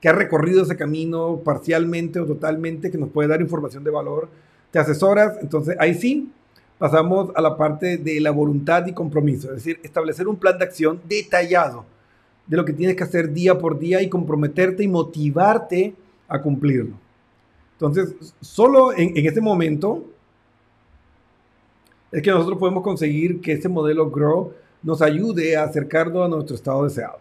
que 0.00 0.08
ha 0.08 0.12
recorrido 0.12 0.62
ese 0.62 0.76
camino 0.76 1.40
parcialmente 1.44 2.20
o 2.20 2.26
totalmente, 2.26 2.90
que 2.90 2.96
nos 2.96 3.10
puede 3.10 3.28
dar 3.28 3.40
información 3.42 3.84
de 3.84 3.90
valor, 3.90 4.28
te 4.70 4.78
asesoras, 4.78 5.36
entonces 5.42 5.76
ahí 5.78 5.94
sí 5.94 6.32
pasamos 6.78 7.30
a 7.34 7.42
la 7.42 7.56
parte 7.58 7.98
de 7.98 8.20
la 8.20 8.30
voluntad 8.30 8.86
y 8.86 8.94
compromiso, 8.94 9.48
es 9.48 9.56
decir, 9.56 9.80
establecer 9.82 10.26
un 10.26 10.36
plan 10.36 10.56
de 10.56 10.64
acción 10.64 11.00
detallado 11.06 11.84
de 12.50 12.56
lo 12.56 12.64
que 12.64 12.72
tienes 12.72 12.96
que 12.96 13.04
hacer 13.04 13.32
día 13.32 13.56
por 13.56 13.78
día 13.78 14.02
y 14.02 14.08
comprometerte 14.08 14.82
y 14.82 14.88
motivarte 14.88 15.94
a 16.26 16.42
cumplirlo. 16.42 16.96
Entonces, 17.74 18.34
solo 18.40 18.92
en, 18.92 19.16
en 19.16 19.24
ese 19.26 19.40
momento 19.40 20.04
es 22.10 22.22
que 22.22 22.30
nosotros 22.30 22.58
podemos 22.58 22.82
conseguir 22.82 23.40
que 23.40 23.52
ese 23.52 23.68
modelo 23.68 24.10
Grow 24.10 24.52
nos 24.82 25.00
ayude 25.00 25.56
a 25.56 25.62
acercarnos 25.62 26.26
a 26.26 26.28
nuestro 26.28 26.56
estado 26.56 26.84
deseado. 26.84 27.18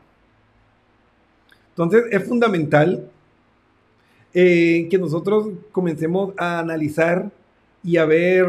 Entonces 1.69 2.05
es 2.11 2.27
fundamental 2.27 3.07
eh, 4.33 4.87
que 4.89 4.97
nosotros 4.97 5.49
comencemos 5.71 6.33
a 6.37 6.59
analizar 6.59 7.31
y 7.83 7.97
a 7.97 8.05
ver 8.05 8.47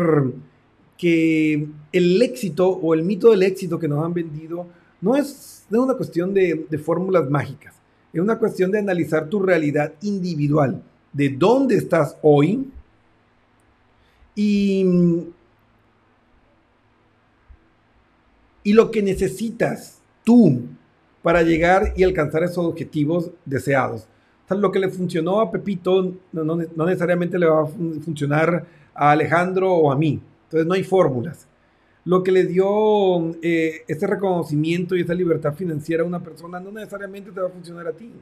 que 0.98 1.66
el 1.92 2.22
éxito 2.22 2.68
o 2.68 2.92
el 2.92 3.02
mito 3.02 3.30
del 3.30 3.42
éxito 3.42 3.78
que 3.78 3.88
nos 3.88 4.04
han 4.04 4.12
vendido 4.12 4.66
no 5.00 5.16
es, 5.16 5.59
no 5.70 5.78
es 5.78 5.84
una 5.84 5.94
cuestión 5.94 6.34
de, 6.34 6.66
fórmulas 6.84 7.30
mágicas, 7.30 7.74
es 8.12 8.20
una 8.20 8.38
cuestión 8.38 8.70
de 8.70 8.80
analizar 8.80 9.28
tu 9.28 9.40
realidad 9.40 9.94
individual, 10.02 10.82
de 11.12 11.28
dónde 11.30 11.76
estás 11.76 12.16
hoy 12.22 12.68
y 14.34 14.84
y 18.62 18.72
lo 18.72 18.90
que 18.90 19.02
necesitas 19.02 20.00
tú 20.24 20.62
para 21.22 21.42
llegar 21.42 21.92
y 21.96 22.04
alcanzar 22.04 22.42
esos 22.42 22.64
objetivos 22.64 23.30
deseados. 23.44 24.06
Lo 24.48 24.72
que 24.72 24.80
le 24.80 24.88
funcionó 24.88 25.40
a 25.40 25.50
Pepito 25.50 26.12
no, 26.32 26.56
necesariamente 26.56 27.38
le 27.38 27.46
va 27.46 27.62
a 27.62 27.66
funcionar 27.66 28.66
a 28.94 29.12
Alejandro 29.12 29.72
o 29.72 29.92
a 29.92 29.96
mí. 29.96 30.20
Entonces 30.44 30.66
no 30.66 30.74
hay 30.74 30.82
fórmulas. 30.82 31.46
Lo 32.04 32.22
que 32.22 32.32
le 32.32 32.44
dio 32.44 33.34
eh, 33.42 33.84
ese 33.86 34.06
reconocimiento 34.06 34.96
y 34.96 35.02
esa 35.02 35.14
libertad 35.14 35.54
financiera 35.54 36.02
a 36.02 36.06
una 36.06 36.22
persona 36.22 36.58
no 36.58 36.72
necesariamente 36.72 37.30
te 37.30 37.40
va 37.40 37.48
a 37.48 37.50
funcionar 37.50 37.86
a 37.86 37.92
ti. 37.92 38.12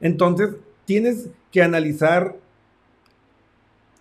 Entonces 0.00 0.50
tienes 0.84 1.28
que 1.50 1.62
analizar 1.62 2.36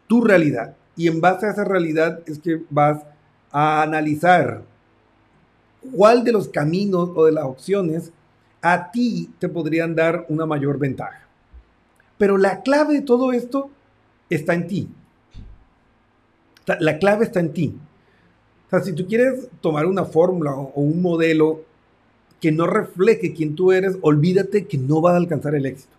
tu 0.08 0.22
realidad 0.22 0.76
y 0.96 1.08
en 1.08 1.22
base 1.22 1.46
a 1.46 1.52
esa 1.52 1.64
realidad 1.64 2.22
es 2.26 2.40
que 2.40 2.62
vas 2.70 3.04
a 3.52 3.82
analizar 3.84 4.64
cuál 5.94 6.24
de 6.24 6.32
los 6.32 6.48
caminos 6.50 7.12
o 7.16 7.26
de 7.26 7.32
las 7.32 7.46
opciones 7.46 8.12
a 8.62 8.92
ti 8.92 9.30
te 9.40 9.48
podrían 9.48 9.96
dar 9.96 10.26
una 10.30 10.46
mayor 10.46 10.80
ventaja. 10.80 11.22
Pero 12.18 12.38
la 12.38 12.62
clave 12.62 12.96
de 12.96 13.02
todo 13.02 13.32
esto 13.32 13.70
está 14.30 14.54
en 14.54 14.68
ti. 14.68 14.90
La 16.80 16.98
clave 16.98 17.26
está 17.26 17.40
en 17.40 17.54
ti. 17.54 17.76
O 18.68 18.70
sea, 18.70 18.82
si 18.82 18.94
tú 18.94 19.06
quieres 19.08 19.48
tomar 19.62 19.86
una 19.86 20.06
fórmula 20.06 20.54
o 20.56 20.82
un 20.82 21.02
modelo 21.02 21.62
que 22.42 22.52
no 22.52 22.68
refleje 22.68 23.34
quién 23.34 23.56
tú 23.56 23.72
eres, 23.72 23.98
olvídate 24.02 24.66
que 24.66 24.78
no 24.78 25.02
vas 25.02 25.14
a 25.14 25.18
alcanzar 25.18 25.56
el 25.56 25.66
éxito. 25.66 25.94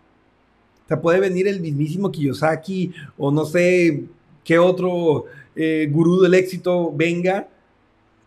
O 0.84 0.88
sea, 0.88 1.00
puede 1.00 1.20
venir 1.20 1.48
el 1.48 1.60
mismísimo 1.60 2.10
Kiyosaki 2.10 2.92
o 3.16 3.30
no 3.30 3.44
sé 3.44 4.04
qué 4.44 4.58
otro 4.58 5.24
eh, 5.56 5.88
gurú 5.90 6.20
del 6.20 6.34
éxito 6.34 6.92
venga, 6.94 7.48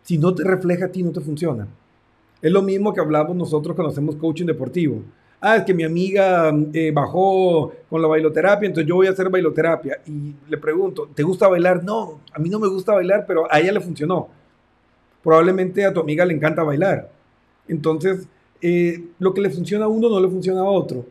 si 0.02 0.18
no 0.18 0.34
te 0.34 0.44
refleja 0.44 0.86
a 0.86 0.92
ti, 0.92 1.02
no 1.02 1.12
te 1.12 1.20
funciona. 1.20 1.68
Es 2.42 2.50
lo 2.50 2.62
mismo 2.62 2.92
que 2.92 3.00
hablamos 3.00 3.36
nosotros 3.36 3.74
cuando 3.74 3.92
hacemos 3.92 4.16
coaching 4.16 4.46
deportivo. 4.46 5.02
Ah, 5.40 5.56
es 5.56 5.64
que 5.64 5.72
mi 5.72 5.84
amiga 5.84 6.52
eh, 6.72 6.90
bajó 6.92 7.72
con 7.88 8.02
la 8.02 8.08
bailoterapia, 8.08 8.66
entonces 8.66 8.86
yo 8.86 8.96
voy 8.96 9.06
a 9.06 9.10
hacer 9.10 9.30
bailoterapia. 9.30 10.00
Y 10.06 10.34
le 10.48 10.58
pregunto, 10.58 11.08
¿te 11.14 11.22
gusta 11.22 11.48
bailar? 11.48 11.82
No, 11.82 12.20
a 12.32 12.38
mí 12.38 12.48
no 12.48 12.58
me 12.58 12.68
gusta 12.68 12.92
bailar, 12.92 13.24
pero 13.26 13.50
a 13.50 13.58
ella 13.58 13.72
le 13.72 13.80
funcionó. 13.80 14.28
Probablemente 15.22 15.84
a 15.84 15.92
tu 15.92 16.00
amiga 16.00 16.24
le 16.24 16.34
encanta 16.34 16.62
bailar. 16.62 17.10
Entonces, 17.68 18.28
eh, 18.60 19.02
lo 19.18 19.32
que 19.32 19.40
le 19.40 19.50
funciona 19.50 19.86
a 19.86 19.88
uno 19.88 20.08
no 20.10 20.20
le 20.20 20.28
funciona 20.28 20.60
a 20.60 20.64
otro. 20.64 21.06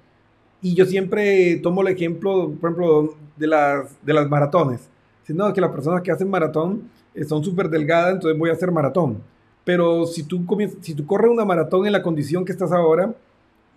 Y 0.62 0.76
yo 0.76 0.86
siempre 0.86 1.58
tomo 1.58 1.82
el 1.82 1.88
ejemplo, 1.88 2.52
por 2.60 2.72
ejemplo, 2.72 3.16
de 3.38 3.48
las, 3.48 4.06
de 4.06 4.14
las 4.14 4.30
maratones 4.30 4.90
no, 5.34 5.54
que 5.54 5.62
las 5.62 5.72
personas 5.72 6.02
que 6.02 6.12
hacen 6.12 6.30
maratón 6.30 6.90
eh, 7.14 7.24
son 7.24 7.44
súper 7.44 7.70
delgadas, 7.70 8.14
entonces 8.14 8.38
voy 8.38 8.50
a 8.50 8.54
hacer 8.54 8.72
maratón. 8.72 9.22
Pero 9.64 10.06
si 10.06 10.24
tú, 10.24 10.46
si 10.82 10.94
tú 10.94 11.06
corres 11.06 11.32
una 11.32 11.46
maratón 11.46 11.86
en 11.86 11.92
la 11.92 12.02
condición 12.02 12.46
que 12.46 12.52
estás 12.52 12.72
ahora, 12.72 13.14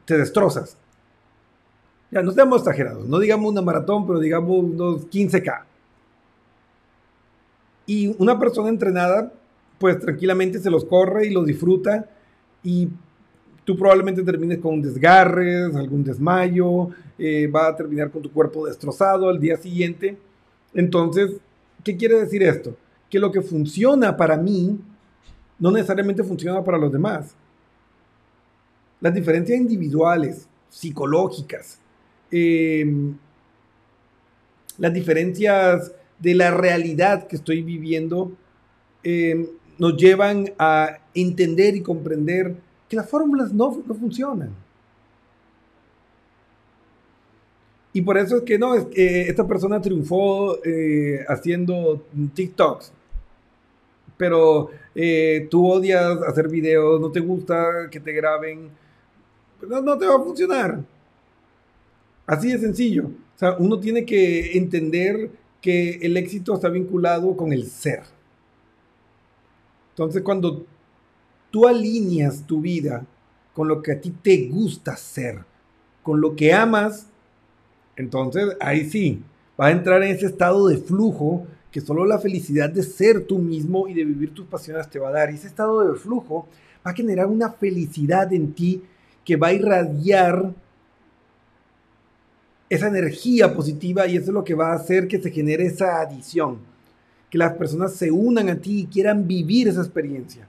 te 0.04 0.16
destrozas. 0.16 0.76
Ya, 2.10 2.22
no 2.22 2.30
estamos 2.30 2.60
exagerados, 2.60 3.08
no 3.08 3.18
digamos 3.18 3.50
una 3.50 3.62
maratón, 3.62 4.06
pero 4.06 4.18
digamos 4.18 4.58
unos 4.58 5.08
15K. 5.08 5.64
Y 7.86 8.14
una 8.18 8.38
persona 8.38 8.68
entrenada, 8.68 9.32
pues 9.78 9.98
tranquilamente 9.98 10.58
se 10.58 10.70
los 10.70 10.84
corre 10.84 11.26
y 11.26 11.30
los 11.30 11.46
disfruta 11.46 12.08
y 12.62 12.88
tú 13.64 13.76
probablemente 13.76 14.22
termines 14.22 14.58
con 14.58 14.82
desgarres, 14.82 15.74
algún 15.74 16.04
desmayo, 16.04 16.90
eh, 17.18 17.46
va 17.46 17.68
a 17.68 17.76
terminar 17.76 18.10
con 18.10 18.22
tu 18.22 18.30
cuerpo 18.30 18.66
destrozado 18.66 19.28
al 19.28 19.40
día 19.40 19.56
siguiente 19.56 20.18
entonces, 20.74 21.32
¿qué 21.84 21.96
quiere 21.96 22.20
decir 22.20 22.42
esto? 22.42 22.76
Que 23.10 23.18
lo 23.18 23.30
que 23.30 23.42
funciona 23.42 24.16
para 24.16 24.36
mí 24.36 24.78
no 25.58 25.70
necesariamente 25.70 26.24
funciona 26.24 26.62
para 26.64 26.78
los 26.78 26.92
demás. 26.92 27.34
Las 29.02 29.12
diferencias 29.12 29.58
individuales, 29.58 30.48
psicológicas, 30.70 31.78
em, 32.30 33.14
las 34.78 34.94
diferencias 34.94 35.92
de 36.18 36.34
la 36.34 36.50
realidad 36.52 37.26
que 37.26 37.36
estoy 37.36 37.62
viviendo, 37.62 38.32
em, 39.02 39.46
nos 39.78 39.96
llevan 39.96 40.52
a 40.58 40.98
entender 41.14 41.76
y 41.76 41.82
comprender 41.82 42.54
que 42.88 42.96
las 42.96 43.10
fórmulas 43.10 43.52
no, 43.52 43.82
no 43.86 43.94
funcionan. 43.94 44.54
Y 47.92 48.02
por 48.02 48.16
eso 48.16 48.36
es 48.38 48.42
que 48.42 48.58
no, 48.58 48.74
es 48.74 48.84
que 48.86 49.22
esta 49.22 49.46
persona 49.46 49.80
triunfó 49.80 50.64
eh, 50.64 51.24
haciendo 51.28 52.06
TikToks. 52.34 52.92
Pero 54.16 54.70
eh, 54.94 55.46
tú 55.50 55.66
odias 55.66 56.22
hacer 56.22 56.48
videos, 56.48 57.00
no 57.00 57.10
te 57.10 57.20
gusta 57.20 57.88
que 57.90 58.00
te 58.00 58.12
graben. 58.12 58.70
No, 59.68 59.98
te 59.98 60.06
va 60.06 60.16
a 60.16 60.22
funcionar. 60.22 60.80
Así 62.26 62.52
de 62.52 62.58
sencillo. 62.58 63.06
O 63.34 63.38
sea, 63.38 63.56
uno 63.58 63.78
tiene 63.78 64.04
que 64.04 64.56
entender 64.56 65.30
que 65.60 65.98
el 66.02 66.16
éxito 66.16 66.54
está 66.54 66.68
vinculado 66.68 67.36
con 67.36 67.52
el 67.52 67.66
ser. 67.66 68.02
Entonces, 69.90 70.22
cuando 70.22 70.64
tú 71.50 71.68
alineas 71.68 72.46
tu 72.46 72.60
vida 72.60 73.06
con 73.52 73.68
lo 73.68 73.82
que 73.82 73.92
a 73.92 74.00
ti 74.00 74.10
te 74.10 74.48
gusta 74.48 74.92
hacer, 74.92 75.44
con 76.02 76.20
lo 76.20 76.34
que 76.34 76.52
amas, 76.52 77.06
entonces 77.96 78.56
ahí 78.60 78.88
sí, 78.88 79.22
va 79.60 79.66
a 79.66 79.70
entrar 79.70 80.02
en 80.02 80.10
ese 80.16 80.26
estado 80.26 80.66
de 80.68 80.78
flujo 80.78 81.46
que 81.70 81.80
solo 81.80 82.04
la 82.04 82.18
felicidad 82.18 82.70
de 82.70 82.82
ser 82.82 83.24
tú 83.24 83.38
mismo 83.38 83.88
y 83.88 83.94
de 83.94 84.04
vivir 84.04 84.34
tus 84.34 84.46
pasiones 84.46 84.88
te 84.90 84.98
va 84.98 85.08
a 85.08 85.12
dar. 85.12 85.30
Y 85.30 85.34
ese 85.34 85.46
estado 85.46 85.80
de 85.92 85.98
flujo 85.98 86.46
va 86.86 86.90
a 86.90 86.94
generar 86.94 87.26
una 87.26 87.50
felicidad 87.50 88.32
en 88.32 88.52
ti 88.52 88.82
que 89.24 89.36
va 89.36 89.48
a 89.48 89.52
irradiar 89.52 90.52
esa 92.68 92.88
energía 92.88 93.54
positiva 93.54 94.06
y 94.06 94.16
eso 94.16 94.26
es 94.26 94.34
lo 94.34 94.44
que 94.44 94.54
va 94.54 94.72
a 94.72 94.76
hacer 94.76 95.06
que 95.06 95.20
se 95.20 95.30
genere 95.30 95.66
esa 95.66 96.00
adición, 96.00 96.58
que 97.30 97.38
las 97.38 97.52
personas 97.54 97.94
se 97.94 98.10
unan 98.10 98.48
a 98.48 98.56
ti 98.56 98.80
y 98.80 98.86
quieran 98.86 99.26
vivir 99.26 99.68
esa 99.68 99.82
experiencia. 99.82 100.46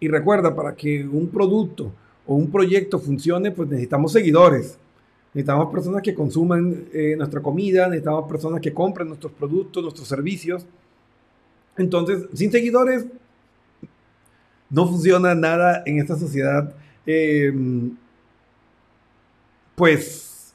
Y 0.00 0.08
recuerda, 0.08 0.54
para 0.54 0.74
que 0.74 1.06
un 1.06 1.28
producto 1.28 1.92
o 2.26 2.34
un 2.34 2.50
proyecto 2.50 2.98
funcione, 2.98 3.52
pues 3.52 3.68
necesitamos 3.68 4.12
seguidores. 4.12 4.78
Necesitamos 5.32 5.72
personas 5.72 6.02
que 6.02 6.14
consuman 6.14 6.86
eh, 6.92 7.14
nuestra 7.16 7.40
comida, 7.40 7.86
necesitamos 7.86 8.28
personas 8.28 8.60
que 8.60 8.74
compren 8.74 9.08
nuestros 9.08 9.32
productos, 9.32 9.82
nuestros 9.82 10.08
servicios. 10.08 10.66
Entonces, 11.76 12.26
sin 12.34 12.50
seguidores, 12.50 13.06
no 14.68 14.88
funciona 14.88 15.34
nada 15.34 15.82
en 15.86 15.98
esta 15.98 16.16
sociedad, 16.16 16.74
em, 17.06 17.96
pues, 19.74 20.54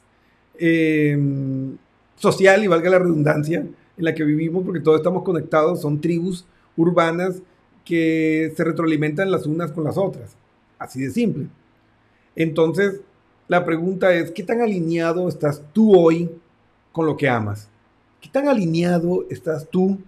em, 0.58 1.76
social 2.16 2.62
y 2.62 2.66
valga 2.66 2.90
la 2.90 2.98
redundancia, 2.98 3.60
en 3.60 4.04
la 4.04 4.14
que 4.14 4.24
vivimos, 4.24 4.64
porque 4.64 4.80
todos 4.80 4.98
estamos 4.98 5.22
conectados, 5.22 5.80
son 5.80 6.00
tribus 6.00 6.46
urbanas 6.76 7.42
que 7.84 8.52
se 8.56 8.64
retroalimentan 8.64 9.30
las 9.30 9.46
unas 9.46 9.72
con 9.72 9.84
las 9.84 9.96
otras. 9.98 10.36
Así 10.78 11.00
de 11.00 11.10
simple. 11.10 11.48
Entonces, 12.36 13.00
la 13.48 13.64
pregunta 13.64 14.12
es, 14.14 14.30
¿qué 14.30 14.42
tan 14.42 14.60
alineado 14.60 15.28
estás 15.28 15.62
tú 15.72 15.98
hoy 15.98 16.30
con 16.92 17.06
lo 17.06 17.16
que 17.16 17.28
amas? 17.28 17.68
¿Qué 18.20 18.28
tan 18.28 18.46
alineado 18.46 19.24
estás 19.30 19.68
tú 19.68 19.98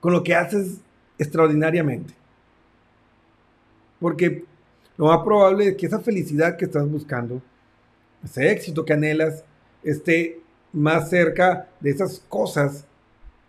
con 0.00 0.12
lo 0.12 0.22
que 0.22 0.34
haces 0.34 0.78
extraordinariamente? 1.18 2.14
Porque 4.00 4.44
lo 4.96 5.06
más 5.06 5.22
probable 5.24 5.68
es 5.68 5.76
que 5.76 5.86
esa 5.86 6.00
felicidad 6.00 6.56
que 6.56 6.66
estás 6.66 6.88
buscando, 6.88 7.42
ese 8.24 8.50
éxito 8.50 8.84
que 8.84 8.92
anhelas, 8.92 9.44
esté 9.82 10.40
más 10.72 11.08
cerca 11.10 11.68
de 11.80 11.90
esas 11.90 12.22
cosas 12.28 12.84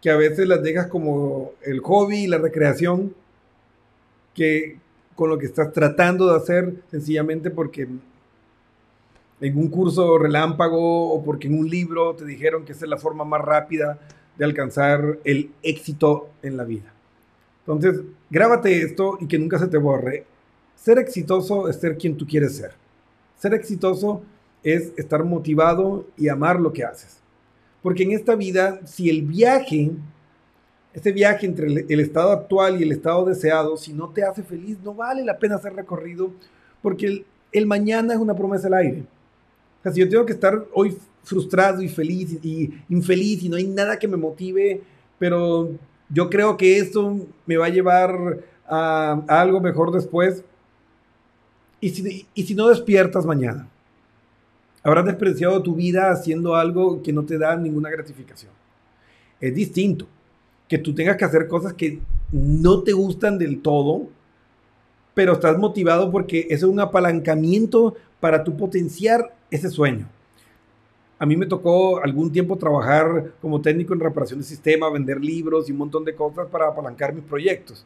que 0.02 0.10
a 0.10 0.16
veces 0.16 0.48
las 0.48 0.64
dejas 0.64 0.88
como 0.88 1.52
el 1.64 1.80
hobby 1.82 2.24
y 2.24 2.28
la 2.28 2.38
recreación, 2.38 3.14
que 4.34 4.78
con 5.16 5.30
lo 5.30 5.38
que 5.38 5.48
estás 5.48 5.74
tratando 5.74 6.30
de 6.30 6.38
hacer 6.38 6.74
sencillamente 6.90 7.50
porque 7.50 7.88
en 9.42 9.58
un 9.58 9.68
curso 9.70 10.18
relámpago 10.18 11.14
o 11.14 11.24
porque 11.24 11.48
en 11.48 11.60
un 11.60 11.70
libro 11.70 12.16
te 12.16 12.26
dijeron 12.26 12.64
que 12.64 12.72
es 12.72 12.82
la 12.84 12.98
forma 12.98 13.26
más 13.26 13.42
rápida 13.42 14.00
de 14.38 14.46
alcanzar 14.46 15.20
el 15.26 15.52
éxito 15.62 16.30
en 16.42 16.56
la 16.56 16.64
vida. 16.64 16.94
Entonces, 17.66 18.02
grábate 18.30 18.82
esto 18.82 19.18
y 19.20 19.28
que 19.28 19.38
nunca 19.38 19.60
se 19.60 19.68
te 19.68 19.78
borre. 19.78 20.26
Ser 20.76 20.98
exitoso 20.98 21.68
es 21.68 21.76
ser 21.76 21.98
quien 21.98 22.16
tú 22.16 22.26
quieres 22.26 22.56
ser. 22.56 22.72
Ser 23.38 23.54
exitoso 23.54 24.24
estar 24.64 25.24
motivado 25.24 26.06
y 26.18 26.28
amar 26.28 26.60
lo 26.60 26.74
que 26.74 26.84
haces. 26.84 27.20
Porque 27.82 28.04
en 28.04 28.12
esta 28.12 28.36
vida, 28.36 28.80
si 28.86 29.10
el 29.10 29.22
viaje, 29.22 29.92
este 30.94 31.12
viaje 31.12 31.46
entre 31.46 31.68
el, 31.68 32.00
estado 32.00 32.32
actual 32.32 32.80
y 32.80 32.84
el 32.84 32.92
estado 32.92 33.26
deseado, 33.26 33.78
si 33.78 33.94
no 33.94 34.10
te 34.10 34.24
hace 34.24 34.44
feliz, 34.44 34.78
no 34.84 34.94
vale 34.94 35.24
la 35.24 35.38
pena 35.38 35.56
hacer 35.56 35.74
recorrido, 35.74 36.32
porque 36.82 37.26
el, 37.52 37.66
mañana 37.66 38.14
es 38.14 38.20
una 38.20 38.36
promesa 38.36 38.68
al 38.68 38.74
aire. 38.74 39.04
O 39.80 39.84
sea, 39.84 39.94
si 39.94 40.02
yo 40.02 40.10
tengo 40.10 40.26
que 40.26 40.34
estar 40.34 40.66
hoy 40.74 40.98
frustrado 41.24 41.82
y 41.82 41.88
feliz 41.88 42.38
y 42.44 42.74
infeliz 42.90 43.44
y 43.44 43.50
no 43.50 43.56
hay 43.56 43.68
nada 43.68 43.98
que 43.98 44.08
me 44.08 44.18
motive, 44.18 44.82
pero 45.18 45.70
yo 46.10 46.30
creo 46.30 46.58
que 46.58 46.80
esto 46.80 47.18
me 47.46 47.56
va 47.56 47.68
a 47.68 47.70
llevar 47.70 48.40
a, 48.68 49.24
algo 49.28 49.62
mejor 49.62 49.92
después. 49.92 50.44
Y 51.80 51.90
si, 51.92 52.28
y 52.34 52.44
si 52.44 52.56
no 52.56 52.68
despiertas 52.68 53.26
mañana, 53.26 53.70
Habrás 54.84 55.06
despreciado 55.06 55.62
tu 55.62 55.76
vida 55.76 56.12
haciendo 56.12 56.56
algo 56.56 57.02
que 57.02 57.12
no 57.12 57.26
te 57.26 57.38
da 57.38 57.56
ninguna 57.56 57.90
gratificación. 57.90 58.52
Es 59.42 59.54
distinto 59.54 60.08
que 60.68 60.78
tú 60.78 60.94
tengas 60.94 61.18
que 61.18 61.26
hacer 61.26 61.48
cosas 61.48 61.74
que 61.74 62.00
no 62.32 62.84
te 62.84 62.94
gustan 62.94 63.38
del 63.38 63.62
todo, 63.62 64.08
pero 65.14 65.34
estás 65.34 65.58
motivado 65.58 66.12
porque 66.12 66.48
es 66.50 66.64
un 66.64 66.80
apalancamiento 66.80 67.96
para 68.20 68.44
tu 68.44 68.56
potenciar 68.56 69.36
ese 69.50 69.70
sueño. 69.70 70.08
A 71.18 71.26
mí 71.26 71.36
me 71.36 71.48
tocó 71.48 72.02
algún 72.02 72.32
tiempo 72.32 72.58
trabajar 72.58 73.34
como 73.42 73.60
técnico 73.60 73.94
en 73.94 74.00
reparación 74.00 74.40
de 74.40 74.46
sistema, 74.46 74.90
vender 74.90 75.20
libros 75.20 75.68
y 75.68 75.74
un 75.74 75.80
montón 75.80 76.06
de 76.06 76.16
cosas 76.16 76.48
para 76.48 76.68
apalancar 76.68 77.14
mis 77.14 77.26
proyectos. 77.26 77.86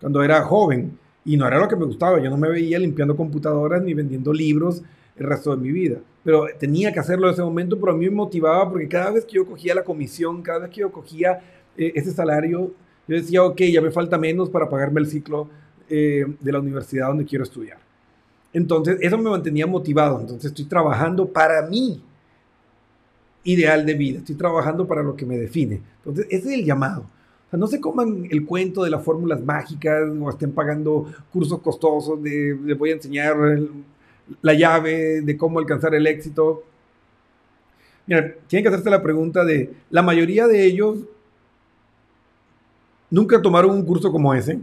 Cuando 0.00 0.22
era 0.22 0.42
joven 0.42 0.98
y 1.24 1.38
no 1.38 1.46
era 1.46 1.58
lo 1.58 1.68
que 1.68 1.76
me 1.76 1.86
gustaba, 1.86 2.20
yo 2.20 2.28
no 2.28 2.36
me 2.36 2.50
veía 2.50 2.78
limpiando 2.78 3.16
computadoras 3.16 3.82
ni 3.82 3.94
vendiendo 3.94 4.30
libros 4.30 4.82
el 5.16 5.26
resto 5.26 5.50
de 5.50 5.62
mi 5.62 5.72
vida. 5.72 5.98
Pero 6.22 6.46
tenía 6.58 6.92
que 6.92 7.00
hacerlo 7.00 7.26
en 7.26 7.34
ese 7.34 7.42
momento, 7.42 7.78
pero 7.78 7.92
a 7.92 7.96
mí 7.96 8.06
me 8.06 8.14
motivaba 8.14 8.68
porque 8.68 8.88
cada 8.88 9.10
vez 9.10 9.24
que 9.24 9.34
yo 9.34 9.46
cogía 9.46 9.74
la 9.74 9.84
comisión, 9.84 10.42
cada 10.42 10.60
vez 10.60 10.70
que 10.70 10.80
yo 10.80 10.90
cogía 10.90 11.40
eh, 11.76 11.92
ese 11.94 12.12
salario, 12.12 12.72
yo 13.06 13.16
decía, 13.16 13.42
ok, 13.42 13.60
ya 13.62 13.80
me 13.80 13.90
falta 13.90 14.16
menos 14.18 14.48
para 14.48 14.68
pagarme 14.68 15.00
el 15.00 15.06
ciclo 15.06 15.48
eh, 15.88 16.24
de 16.40 16.52
la 16.52 16.60
universidad 16.60 17.08
donde 17.08 17.26
quiero 17.26 17.44
estudiar. 17.44 17.78
Entonces, 18.52 18.98
eso 19.00 19.18
me 19.18 19.28
mantenía 19.28 19.66
motivado. 19.66 20.20
Entonces, 20.20 20.46
estoy 20.46 20.64
trabajando 20.64 21.26
para 21.26 21.66
mí 21.66 22.02
ideal 23.42 23.84
de 23.84 23.94
vida. 23.94 24.18
Estoy 24.18 24.36
trabajando 24.36 24.86
para 24.86 25.02
lo 25.02 25.14
que 25.14 25.26
me 25.26 25.36
define. 25.36 25.82
Entonces, 25.98 26.26
ese 26.30 26.48
es 26.48 26.58
el 26.60 26.64
llamado. 26.64 27.02
O 27.02 27.50
sea, 27.50 27.58
no 27.58 27.66
se 27.66 27.80
coman 27.80 28.26
el 28.30 28.46
cuento 28.46 28.84
de 28.84 28.90
las 28.90 29.04
fórmulas 29.04 29.42
mágicas 29.42 30.08
o 30.18 30.30
estén 30.30 30.52
pagando 30.52 31.12
cursos 31.32 31.60
costosos 31.60 32.22
de 32.22 32.58
les 32.64 32.78
voy 32.78 32.90
a 32.90 32.94
enseñar 32.94 33.36
la 34.42 34.54
llave 34.54 35.20
de 35.20 35.36
cómo 35.36 35.58
alcanzar 35.58 35.94
el 35.94 36.06
éxito. 36.06 36.64
Mira, 38.06 38.34
tienen 38.46 38.64
que 38.64 38.68
hacerse 38.68 38.90
la 38.90 39.02
pregunta 39.02 39.44
de, 39.44 39.72
la 39.90 40.02
mayoría 40.02 40.46
de 40.46 40.64
ellos 40.64 40.98
nunca 43.10 43.40
tomaron 43.40 43.70
un 43.70 43.84
curso 43.84 44.10
como 44.10 44.34
ese 44.34 44.58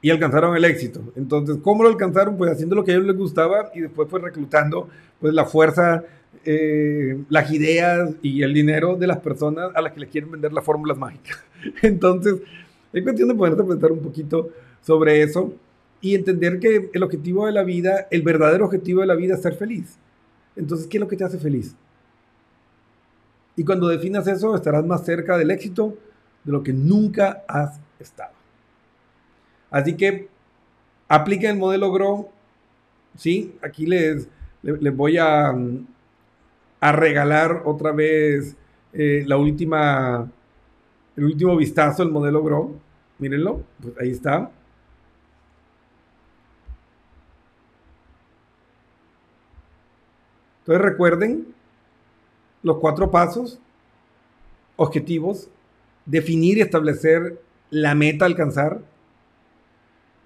y 0.00 0.10
alcanzaron 0.10 0.56
el 0.56 0.64
éxito. 0.64 1.00
Entonces, 1.14 1.58
¿cómo 1.62 1.84
lo 1.84 1.88
alcanzaron? 1.88 2.36
Pues 2.36 2.50
haciendo 2.50 2.74
lo 2.74 2.84
que 2.84 2.90
a 2.90 2.94
ellos 2.94 3.06
les 3.06 3.16
gustaba 3.16 3.70
y 3.74 3.80
después 3.80 4.08
fue 4.08 4.20
reclutando 4.20 4.88
pues 5.20 5.32
la 5.32 5.44
fuerza, 5.44 6.02
eh, 6.44 7.22
las 7.28 7.52
ideas 7.52 8.10
y 8.20 8.42
el 8.42 8.52
dinero 8.52 8.96
de 8.96 9.06
las 9.06 9.18
personas 9.20 9.70
a 9.74 9.80
las 9.80 9.92
que 9.92 10.00
les 10.00 10.10
quieren 10.10 10.32
vender 10.32 10.52
las 10.52 10.64
fórmulas 10.64 10.98
mágicas. 10.98 11.38
Entonces, 11.82 12.40
es 12.92 13.02
cuestión 13.02 13.28
de 13.28 13.34
poder 13.34 13.56
pensar 13.56 13.92
un 13.92 14.00
poquito 14.00 14.50
sobre 14.82 15.22
eso 15.22 15.54
y 16.02 16.16
entender 16.16 16.58
que 16.58 16.90
el 16.92 17.02
objetivo 17.02 17.46
de 17.46 17.52
la 17.52 17.62
vida, 17.62 18.08
el 18.10 18.22
verdadero 18.22 18.66
objetivo 18.66 19.00
de 19.00 19.06
la 19.06 19.14
vida 19.14 19.36
es 19.36 19.42
ser 19.42 19.54
feliz. 19.54 19.96
Entonces, 20.56 20.88
¿qué 20.88 20.98
es 20.98 21.00
lo 21.00 21.08
que 21.08 21.16
te 21.16 21.24
hace 21.24 21.38
feliz? 21.38 21.76
Y 23.54 23.64
cuando 23.64 23.86
definas 23.86 24.26
eso, 24.26 24.54
estarás 24.54 24.84
más 24.84 25.04
cerca 25.04 25.38
del 25.38 25.52
éxito 25.52 25.96
de 26.42 26.52
lo 26.52 26.62
que 26.64 26.72
nunca 26.72 27.44
has 27.46 27.80
estado. 28.00 28.32
Así 29.70 29.96
que 29.96 30.28
aplica 31.08 31.48
el 31.48 31.56
modelo 31.56 31.92
GROW. 31.92 32.28
¿sí? 33.16 33.54
Aquí 33.62 33.86
les, 33.86 34.28
les, 34.62 34.96
voy 34.96 35.18
a, 35.18 35.54
a, 36.80 36.92
regalar 36.92 37.62
otra 37.64 37.92
vez 37.92 38.56
eh, 38.92 39.22
la 39.24 39.36
última, 39.36 40.28
el 41.16 41.24
último 41.24 41.56
vistazo 41.56 42.02
al 42.02 42.10
modelo 42.10 42.42
GROW. 42.42 42.76
Mírenlo, 43.18 43.62
pues 43.80 43.94
ahí 44.00 44.10
está. 44.10 44.50
Entonces 50.62 50.82
recuerden 50.82 51.46
los 52.62 52.78
cuatro 52.78 53.10
pasos, 53.10 53.58
objetivos, 54.76 55.48
definir 56.06 56.58
y 56.58 56.60
establecer 56.60 57.40
la 57.70 57.94
meta 57.94 58.24
a 58.24 58.28
alcanzar, 58.28 58.80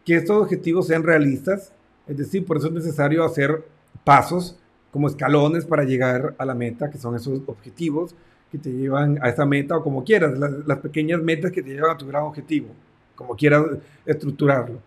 que 0.04 0.16
estos 0.16 0.42
objetivos 0.42 0.86
sean 0.86 1.02
realistas, 1.02 1.72
es 2.06 2.16
decir, 2.18 2.44
por 2.44 2.58
eso 2.58 2.66
es 2.68 2.74
necesario 2.74 3.24
hacer 3.24 3.64
pasos 4.04 4.58
como 4.92 5.08
escalones 5.08 5.64
para 5.64 5.84
llegar 5.84 6.34
a 6.38 6.44
la 6.44 6.54
meta, 6.54 6.90
que 6.90 6.98
son 6.98 7.16
esos 7.16 7.40
objetivos 7.46 8.14
que 8.52 8.58
te 8.58 8.70
llevan 8.70 9.18
a 9.22 9.30
esa 9.30 9.46
meta 9.46 9.76
o 9.76 9.82
como 9.82 10.04
quieras, 10.04 10.38
las, 10.38 10.52
las 10.66 10.78
pequeñas 10.78 11.20
metas 11.22 11.50
que 11.50 11.62
te 11.62 11.70
llevan 11.70 11.92
a 11.92 11.98
tu 11.98 12.06
gran 12.06 12.24
objetivo, 12.24 12.68
como 13.14 13.34
quieras 13.34 13.64
estructurarlo. 14.04 14.80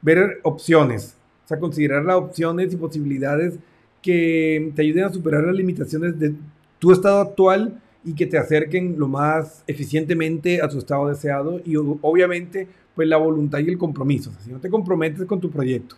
Ver 0.00 0.40
opciones, 0.44 1.16
o 1.44 1.48
sea, 1.48 1.58
considerar 1.58 2.04
las 2.04 2.16
opciones 2.16 2.72
y 2.72 2.76
posibilidades 2.76 3.58
que 4.02 4.72
te 4.74 4.82
ayuden 4.82 5.04
a 5.04 5.12
superar 5.12 5.44
las 5.44 5.54
limitaciones 5.54 6.18
de 6.18 6.34
tu 6.78 6.92
estado 6.92 7.20
actual 7.20 7.80
y 8.04 8.14
que 8.14 8.26
te 8.26 8.38
acerquen 8.38 8.98
lo 8.98 9.08
más 9.08 9.62
eficientemente 9.66 10.62
a 10.62 10.68
tu 10.68 10.78
estado 10.78 11.08
deseado 11.08 11.60
y 11.64 11.76
obviamente 11.76 12.66
pues 12.94 13.06
la 13.08 13.18
voluntad 13.18 13.58
y 13.58 13.68
el 13.68 13.78
compromiso. 13.78 14.32
si 14.40 14.50
no 14.50 14.58
te 14.58 14.70
comprometes 14.70 15.24
con 15.26 15.40
tu 15.40 15.50
proyecto, 15.50 15.96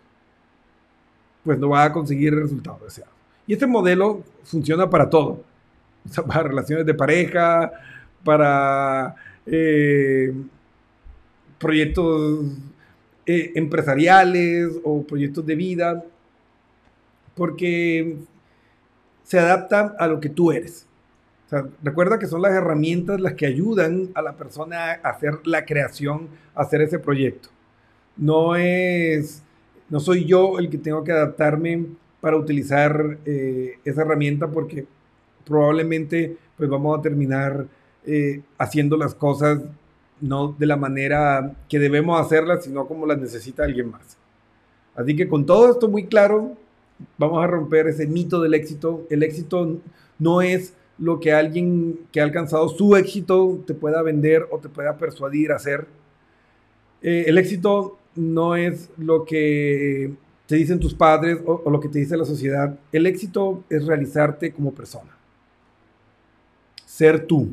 pues 1.45 1.59
no 1.59 1.69
vas 1.69 1.91
a 1.91 1.93
conseguir 1.93 2.33
el 2.33 2.43
resultado 2.43 2.79
deseado. 2.85 3.11
Y 3.47 3.55
este 3.55 3.67
modelo 3.67 4.23
funciona 4.45 4.89
para 4.89 5.09
todo, 5.09 5.43
para 6.27 6.45
relaciones 6.45 6.87
de 6.87 6.95
pareja, 6.95 7.73
para 8.25 9.15
eh, 9.47 10.33
proyectos 11.59 12.47
eh, 13.27 13.53
empresariales 13.55 14.71
o 14.85 15.03
proyectos 15.03 15.45
de 15.47 15.55
vida, 15.55 16.05
porque 17.35 18.17
se 19.23 19.39
adapta 19.39 19.95
a 19.99 20.07
lo 20.07 20.21
que 20.21 20.29
tú 20.29 20.53
eres. 20.53 20.87
recuerda 21.83 22.19
que 22.19 22.27
son 22.27 22.43
las 22.43 22.53
herramientas 22.53 23.21
las 23.21 23.35
que 23.35 23.47
ayudan 23.47 24.09
a 24.15 24.23
la 24.23 24.37
persona 24.37 24.93
a 25.03 25.11
hacer 25.11 25.47
la 25.47 25.65
creación, 25.65 26.29
a 26.55 26.63
hacer 26.63 26.81
ese 26.81 26.99
proyecto. 26.99 27.51
No 28.17 28.57
es, 28.57 29.43
no 29.91 30.01
soy 30.01 30.25
yo 30.25 30.59
el 30.59 30.71
que 30.71 30.79
tengo 30.79 31.05
que 31.05 31.13
adaptarme 31.13 31.87
para 32.21 32.37
utilizar 32.37 33.19
eh, 33.27 33.79
esa 33.85 34.03
herramienta 34.03 34.49
porque 34.49 34.87
probablemente 35.45 36.37
pues 36.57 36.71
vamos 36.71 36.99
a 36.99 37.03
terminar 37.03 37.67
eh, 38.07 38.41
haciendo 38.59 38.97
las 38.97 39.15
cosas 39.15 39.61
no 40.21 40.55
de 40.57 40.67
la 40.67 40.77
manera 40.77 41.55
que 41.69 41.79
debemos 41.79 42.21
hacerlas, 42.21 42.65
sino 42.65 42.87
como 42.87 43.07
las 43.07 43.19
necesita 43.19 43.65
alguien 43.65 43.91
más. 43.91 44.17
Así 44.95 45.17
que 45.17 45.29
con 45.29 45.45
todo 45.45 45.71
esto 45.71 45.89
muy 45.89 46.07
claro, 46.07 46.57
vamos 47.19 47.43
a 47.43 47.47
romper 47.47 47.87
ese 47.89 48.07
mito 48.07 48.41
del 48.41 48.55
éxito. 48.55 49.07
El 49.11 49.23
éxito 49.23 49.81
no 50.19 50.43
es 50.43 50.75
lo 50.99 51.21
que 51.21 51.33
alguien 51.33 52.01
que 52.13 52.21
ha 52.21 52.25
alcanzado 52.25 52.69
su 52.69 52.97
éxito 52.97 53.63
te 53.67 53.75
pueda 53.75 54.03
vender 54.03 54.47
o 54.51 54.59
te 54.59 54.69
pueda 54.69 54.97
persuadir 54.97 55.53
a 55.53 55.57
hacer. 55.57 55.87
Eh, 57.03 57.25
el 57.27 57.39
éxito 57.39 57.99
no 58.15 58.57
es 58.57 58.91
lo 58.97 59.25
que 59.25 60.13
te 60.47 60.57
dicen 60.57 60.79
tus 60.79 60.95
padres 60.95 61.39
o, 61.45 61.69
lo 61.71 61.81
que 61.81 61.89
te 61.89 61.99
dice 61.99 62.17
la 62.17 62.25
sociedad. 62.25 62.79
El 62.93 63.07
éxito 63.07 63.65
es 63.69 63.87
realizarte 63.87 64.53
como 64.53 64.73
persona. 64.73 65.17
Ser 66.85 67.27
tú. 67.27 67.51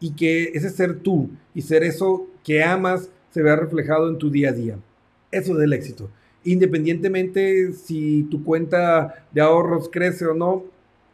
Y 0.00 0.12
que 0.12 0.44
ese 0.54 0.70
ser 0.70 0.98
tú 1.00 1.30
y 1.54 1.62
ser 1.62 1.82
eso 1.82 2.26
que 2.42 2.62
amas 2.62 3.08
se 3.30 3.42
vea 3.42 3.56
reflejado 3.56 4.08
en 4.08 4.18
tu 4.18 4.30
día 4.30 4.50
a 4.50 4.52
día. 4.52 4.78
Eso 5.30 5.56
es 5.56 5.62
el 5.62 5.72
éxito 5.72 6.08
independientemente 6.44 7.72
si 7.72 8.24
tu 8.24 8.44
cuenta 8.44 9.26
de 9.32 9.40
ahorros 9.40 9.88
crece 9.90 10.26
o 10.26 10.34
no, 10.34 10.64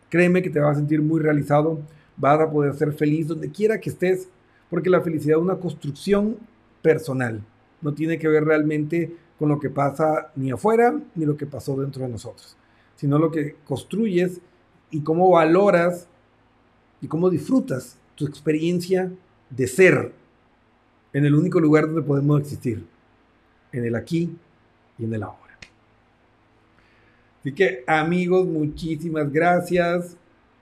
créeme 0.09 0.43
que 0.43 0.51
te 0.51 0.61
vas 0.61 0.77
a 0.77 0.81
sentir 0.81 1.03
muy 1.03 1.21
realizado, 1.21 1.81
vas 2.17 2.41
a 2.41 2.51
poder 2.51 2.75
ser 2.75 2.93
feliz 2.93 3.29
donde 3.29 3.51
quiera 3.51 3.81
que 3.81 3.91
estés, 3.91 4.29
porque 4.71 4.91
la 4.91 5.01
felicidad 5.01 5.39
es 5.39 5.43
una 5.43 5.57
construcción 5.57 6.37
personal, 6.83 7.43
no 7.81 7.95
tiene 7.95 8.19
que 8.19 8.29
ver 8.29 8.45
realmente 8.45 9.15
con 9.39 9.49
lo 9.49 9.61
que 9.61 9.71
pasa 9.71 10.33
ni 10.35 10.51
afuera 10.51 10.99
ni 11.15 11.25
lo 11.25 11.37
que 11.37 11.47
pasó 11.47 11.77
dentro 11.77 12.03
de 12.03 12.09
nosotros, 12.09 12.57
sino 12.97 13.19
lo 13.19 13.31
que 13.31 13.57
construyes 13.65 14.41
y 14.91 15.01
cómo 15.01 15.31
valoras 15.31 16.09
y 17.01 17.07
cómo 17.07 17.31
disfrutas 17.31 17.99
tu 18.15 18.27
experiencia 18.27 19.13
de 19.51 19.67
ser 19.67 20.13
en 21.13 21.25
el 21.25 21.35
único 21.35 21.61
lugar 21.61 21.87
donde 21.87 22.03
podemos 22.03 22.41
existir, 22.41 22.85
en 23.73 23.85
el 23.85 23.95
aquí 23.95 24.37
y 24.99 25.05
en 25.05 25.15
el 25.15 25.23
ahora. 25.23 25.59
Así 27.41 27.53
que 27.53 27.85
amigos, 27.87 28.47
muchísimas 28.47 29.33
gracias. 29.33 30.17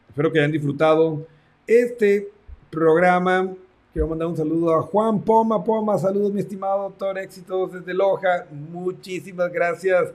Espero 0.09 0.31
que 0.33 0.39
hayan 0.39 0.53
disfrutado 0.53 1.27
este 1.67 2.29
programa. 2.71 3.53
Quiero 3.93 4.09
mandar 4.09 4.29
un 4.29 4.37
saludo 4.37 4.75
a 4.75 4.83
Juan 4.83 5.23
Poma. 5.23 5.65
Poma, 5.65 5.99
saludos 5.99 6.33
mi 6.33 6.41
estimado 6.41 6.83
doctor, 6.83 7.19
éxitos 7.19 7.73
desde 7.73 7.95
Loja. 7.95 8.47
Muchísimas 8.71 9.51
gracias. 9.53 10.13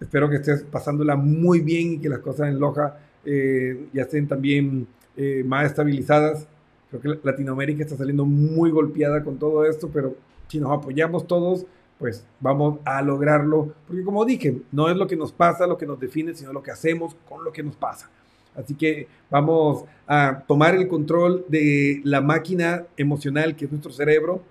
Espero 0.00 0.28
que 0.28 0.36
estés 0.36 0.62
pasándola 0.64 1.16
muy 1.16 1.60
bien 1.60 1.94
y 1.94 1.98
que 1.98 2.08
las 2.08 2.20
cosas 2.20 2.48
en 2.48 2.58
Loja 2.58 2.98
eh, 3.24 3.88
ya 3.92 4.02
estén 4.02 4.26
también 4.26 4.86
eh, 5.16 5.42
más 5.44 5.66
estabilizadas. 5.66 6.46
Creo 6.90 7.00
que 7.02 7.20
Latinoamérica 7.22 7.82
está 7.82 7.96
saliendo 7.96 8.24
muy 8.24 8.70
golpeada 8.70 9.22
con 9.22 9.38
todo 9.38 9.64
esto, 9.64 9.88
pero 9.92 10.14
si 10.48 10.58
nos 10.58 10.72
apoyamos 10.72 11.26
todos, 11.26 11.66
pues 11.98 12.24
vamos 12.40 12.78
a 12.84 13.02
lograrlo, 13.02 13.74
porque 13.86 14.04
como 14.04 14.24
dije, 14.24 14.62
no 14.70 14.88
es 14.88 14.96
lo 14.96 15.06
que 15.06 15.16
nos 15.16 15.32
pasa 15.32 15.66
lo 15.66 15.76
que 15.76 15.86
nos 15.86 15.98
define, 15.98 16.34
sino 16.34 16.52
lo 16.52 16.62
que 16.62 16.70
hacemos 16.70 17.16
con 17.28 17.44
lo 17.44 17.52
que 17.52 17.62
nos 17.62 17.76
pasa. 17.76 18.08
Así 18.54 18.74
que 18.74 19.08
vamos 19.30 19.84
a 20.06 20.42
tomar 20.46 20.74
el 20.74 20.88
control 20.88 21.44
de 21.48 22.00
la 22.04 22.20
máquina 22.20 22.84
emocional 22.96 23.54
que 23.54 23.66
es 23.66 23.70
nuestro 23.70 23.92
cerebro 23.92 24.42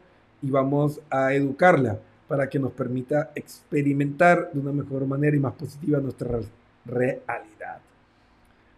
y 0.41 0.49
vamos 0.49 1.01
a 1.09 1.33
educarla 1.33 1.99
para 2.27 2.49
que 2.49 2.59
nos 2.59 2.71
permita 2.71 3.31
experimentar 3.35 4.49
de 4.53 4.59
una 4.59 4.71
mejor 4.71 5.05
manera 5.05 5.35
y 5.35 5.39
más 5.39 5.53
positiva 5.53 5.99
nuestra 5.99 6.39
realidad. 6.85 7.79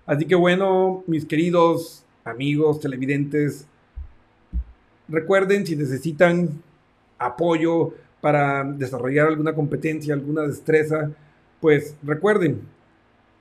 Así 0.06 0.26
que 0.26 0.36
bueno, 0.36 1.04
mis 1.06 1.26
queridos 1.26 2.04
amigos 2.24 2.80
televidentes, 2.80 3.68
recuerden 5.08 5.66
si 5.66 5.76
necesitan 5.76 6.62
apoyo 7.20 7.94
para 8.22 8.64
desarrollar 8.64 9.28
alguna 9.28 9.54
competencia, 9.54 10.14
alguna 10.14 10.44
destreza, 10.44 11.12
pues 11.62 11.96
recuerden 12.04 12.62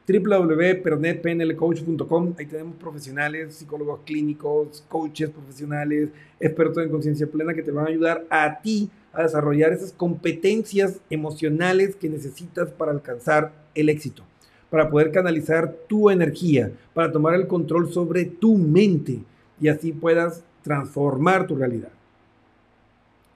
www.pernetpnlcoach.com, 0.08 2.34
ahí 2.38 2.46
tenemos 2.46 2.76
profesionales, 2.76 3.54
psicólogos 3.54 4.00
clínicos, 4.06 4.82
coaches 4.88 5.28
profesionales, 5.28 6.08
expertos 6.40 6.82
en 6.82 6.90
conciencia 6.90 7.26
plena 7.26 7.52
que 7.52 7.62
te 7.62 7.70
van 7.70 7.84
a 7.86 7.90
ayudar 7.90 8.24
a 8.30 8.62
ti 8.62 8.88
a 9.12 9.24
desarrollar 9.24 9.72
esas 9.72 9.92
competencias 9.92 11.02
emocionales 11.10 11.94
que 11.94 12.08
necesitas 12.08 12.70
para 12.70 12.92
alcanzar 12.92 13.52
el 13.74 13.90
éxito, 13.90 14.22
para 14.70 14.88
poder 14.88 15.12
canalizar 15.12 15.74
tu 15.86 16.08
energía, 16.08 16.72
para 16.94 17.12
tomar 17.12 17.34
el 17.34 17.46
control 17.46 17.92
sobre 17.92 18.24
tu 18.24 18.56
mente 18.56 19.18
y 19.60 19.68
así 19.68 19.92
puedas 19.92 20.42
transformar 20.62 21.46
tu 21.46 21.56
realidad. 21.56 21.90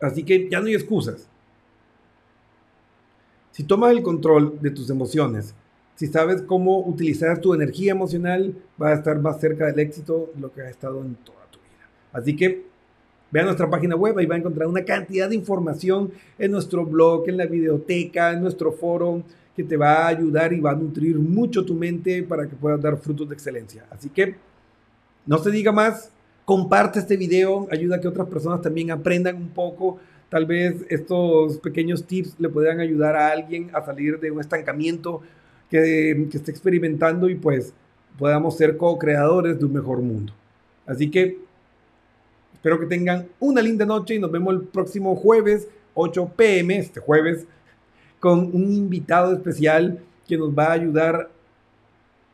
Así 0.01 0.25
que 0.25 0.49
ya 0.49 0.61
no 0.61 0.67
hay 0.67 0.75
excusas. 0.75 1.29
Si 3.53 3.65
tomas 3.65 3.93
el 3.93 4.03
control 4.03 4.59
de 4.61 4.71
tus 4.71 4.89
emociones, 4.89 5.55
si 5.95 6.07
sabes 6.07 6.43
cómo 6.43 6.81
utilizar 6.81 7.39
tu 7.39 7.53
energía 7.55 7.93
emocional, 7.93 8.55
vas 8.79 8.93
a 8.93 8.95
estar 8.95 9.21
más 9.21 9.41
cerca 9.41 9.67
del 9.67 9.79
éxito 9.79 10.31
de 10.35 10.41
lo 10.41 10.53
que 10.53 10.63
has 10.63 10.71
estado 10.71 11.01
en 11.03 11.15
toda 11.17 11.47
tu 11.51 11.59
vida. 11.59 11.89
Así 12.13 12.35
que 12.35 12.65
ve 13.31 13.41
a 13.41 13.45
nuestra 13.45 13.69
página 13.69 13.95
web 13.95 14.19
y 14.21 14.27
va 14.27 14.37
a 14.37 14.39
encontrar 14.39 14.67
una 14.69 14.85
cantidad 14.85 15.29
de 15.29 15.35
información 15.35 16.11
en 16.39 16.51
nuestro 16.51 16.87
blog, 16.87 17.29
en 17.29 17.37
la 17.37 17.47
videoteca, 17.47 18.33
en 18.33 18.41
nuestro 18.41 18.73
foro, 18.73 19.23
que 19.55 19.65
te 19.65 19.77
va 19.77 20.05
a 20.05 20.09
ayudar 20.09 20.55
y 20.55 20.61
va 20.61 20.71
a 20.71 20.75
nutrir 20.75 21.19
mucho 21.19 21.65
tu 21.65 21.75
mente 21.75 22.23
para 22.23 22.49
que 22.49 22.57
puedas 22.57 22.81
dar 22.81 22.97
frutos 22.97 23.29
de 23.29 23.35
excelencia. 23.35 23.85
Así 23.91 24.09
que 24.09 24.35
no 25.27 25.37
se 25.39 25.51
diga 25.51 25.73
más, 25.73 26.11
comparte 26.47 26.99
este 26.99 27.19
video, 27.19 27.69
ayuda 27.71 27.97
a 27.97 28.01
que 28.01 28.09
otras 28.09 28.29
personas 28.29 28.63
también 28.63 28.91
aprendan 28.91 29.37
un 29.37 29.49
poco 29.51 29.99
Tal 30.33 30.47
vez 30.47 30.87
estos 30.89 31.59
pequeños 31.59 32.07
tips 32.07 32.37
le 32.39 32.49
puedan 32.49 32.81
ayudar 32.81 33.17
a 33.17 33.29
alguien 33.29 33.69
a 33.75 33.85
salir 33.85 34.19
de 34.19 34.31
un 34.31 34.41
estancamiento 34.41 35.21
que, 35.69 36.27
que 36.31 36.39
esté 36.39 36.51
experimentando 36.51 37.29
y 37.29 37.35
pues 37.35 37.75
podamos 38.19 38.57
ser 38.57 38.79
co-creadores 38.79 39.59
de 39.59 39.67
un 39.67 39.75
mejor 39.75 40.01
mundo. 40.01 40.33
Así 40.87 41.11
que 41.11 41.39
espero 42.55 42.81
que 42.81 42.87
tengan 42.87 43.29
una 43.41 43.61
linda 43.61 43.85
noche 43.85 44.15
y 44.15 44.19
nos 44.19 44.33
vemos 44.33 44.55
el 44.55 44.63
próximo 44.63 45.15
jueves, 45.17 45.69
8 45.93 46.33
pm, 46.35 46.79
este 46.79 47.01
jueves, 47.01 47.47
con 48.19 48.39
un 48.39 48.73
invitado 48.73 49.35
especial 49.35 50.01
que 50.27 50.39
nos 50.39 50.49
va 50.49 50.69
a 50.69 50.73
ayudar 50.73 51.31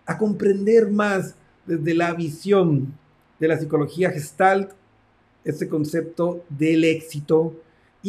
a 0.06 0.16
comprender 0.16 0.88
más 0.88 1.34
desde 1.66 1.94
la 1.94 2.14
visión 2.14 2.94
de 3.40 3.48
la 3.48 3.58
psicología 3.58 4.12
gestalt 4.12 4.70
este 5.44 5.68
concepto 5.68 6.44
del 6.48 6.84
éxito 6.84 7.56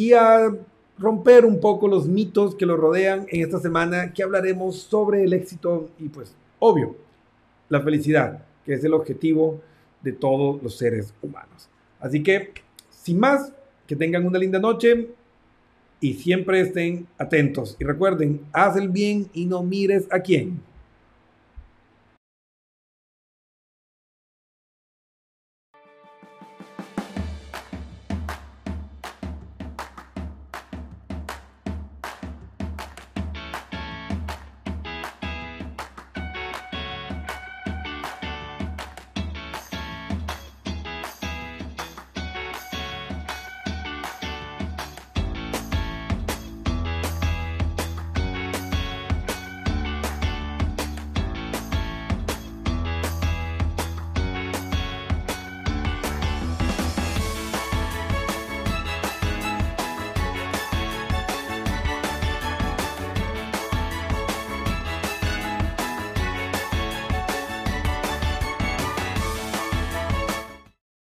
y 0.00 0.14
a 0.14 0.50
romper 0.98 1.44
un 1.44 1.60
poco 1.60 1.86
los 1.86 2.08
mitos 2.08 2.54
que 2.54 2.64
lo 2.64 2.74
rodean 2.74 3.26
en 3.28 3.42
esta 3.42 3.58
semana 3.60 4.14
que 4.14 4.22
hablaremos 4.22 4.78
sobre 4.78 5.24
el 5.24 5.34
éxito 5.34 5.90
y 5.98 6.08
pues 6.08 6.34
obvio, 6.58 6.96
la 7.68 7.82
felicidad, 7.82 8.42
que 8.64 8.72
es 8.72 8.82
el 8.82 8.94
objetivo 8.94 9.60
de 10.00 10.12
todos 10.12 10.62
los 10.62 10.78
seres 10.78 11.12
humanos. 11.20 11.68
Así 11.98 12.22
que, 12.22 12.54
sin 12.88 13.20
más, 13.20 13.52
que 13.86 13.94
tengan 13.94 14.26
una 14.26 14.38
linda 14.38 14.58
noche 14.58 15.10
y 16.00 16.14
siempre 16.14 16.62
estén 16.62 17.06
atentos. 17.18 17.76
Y 17.78 17.84
recuerden, 17.84 18.40
haz 18.52 18.76
el 18.76 18.88
bien 18.88 19.28
y 19.34 19.44
no 19.44 19.62
mires 19.62 20.08
a 20.10 20.20
quién. 20.20 20.62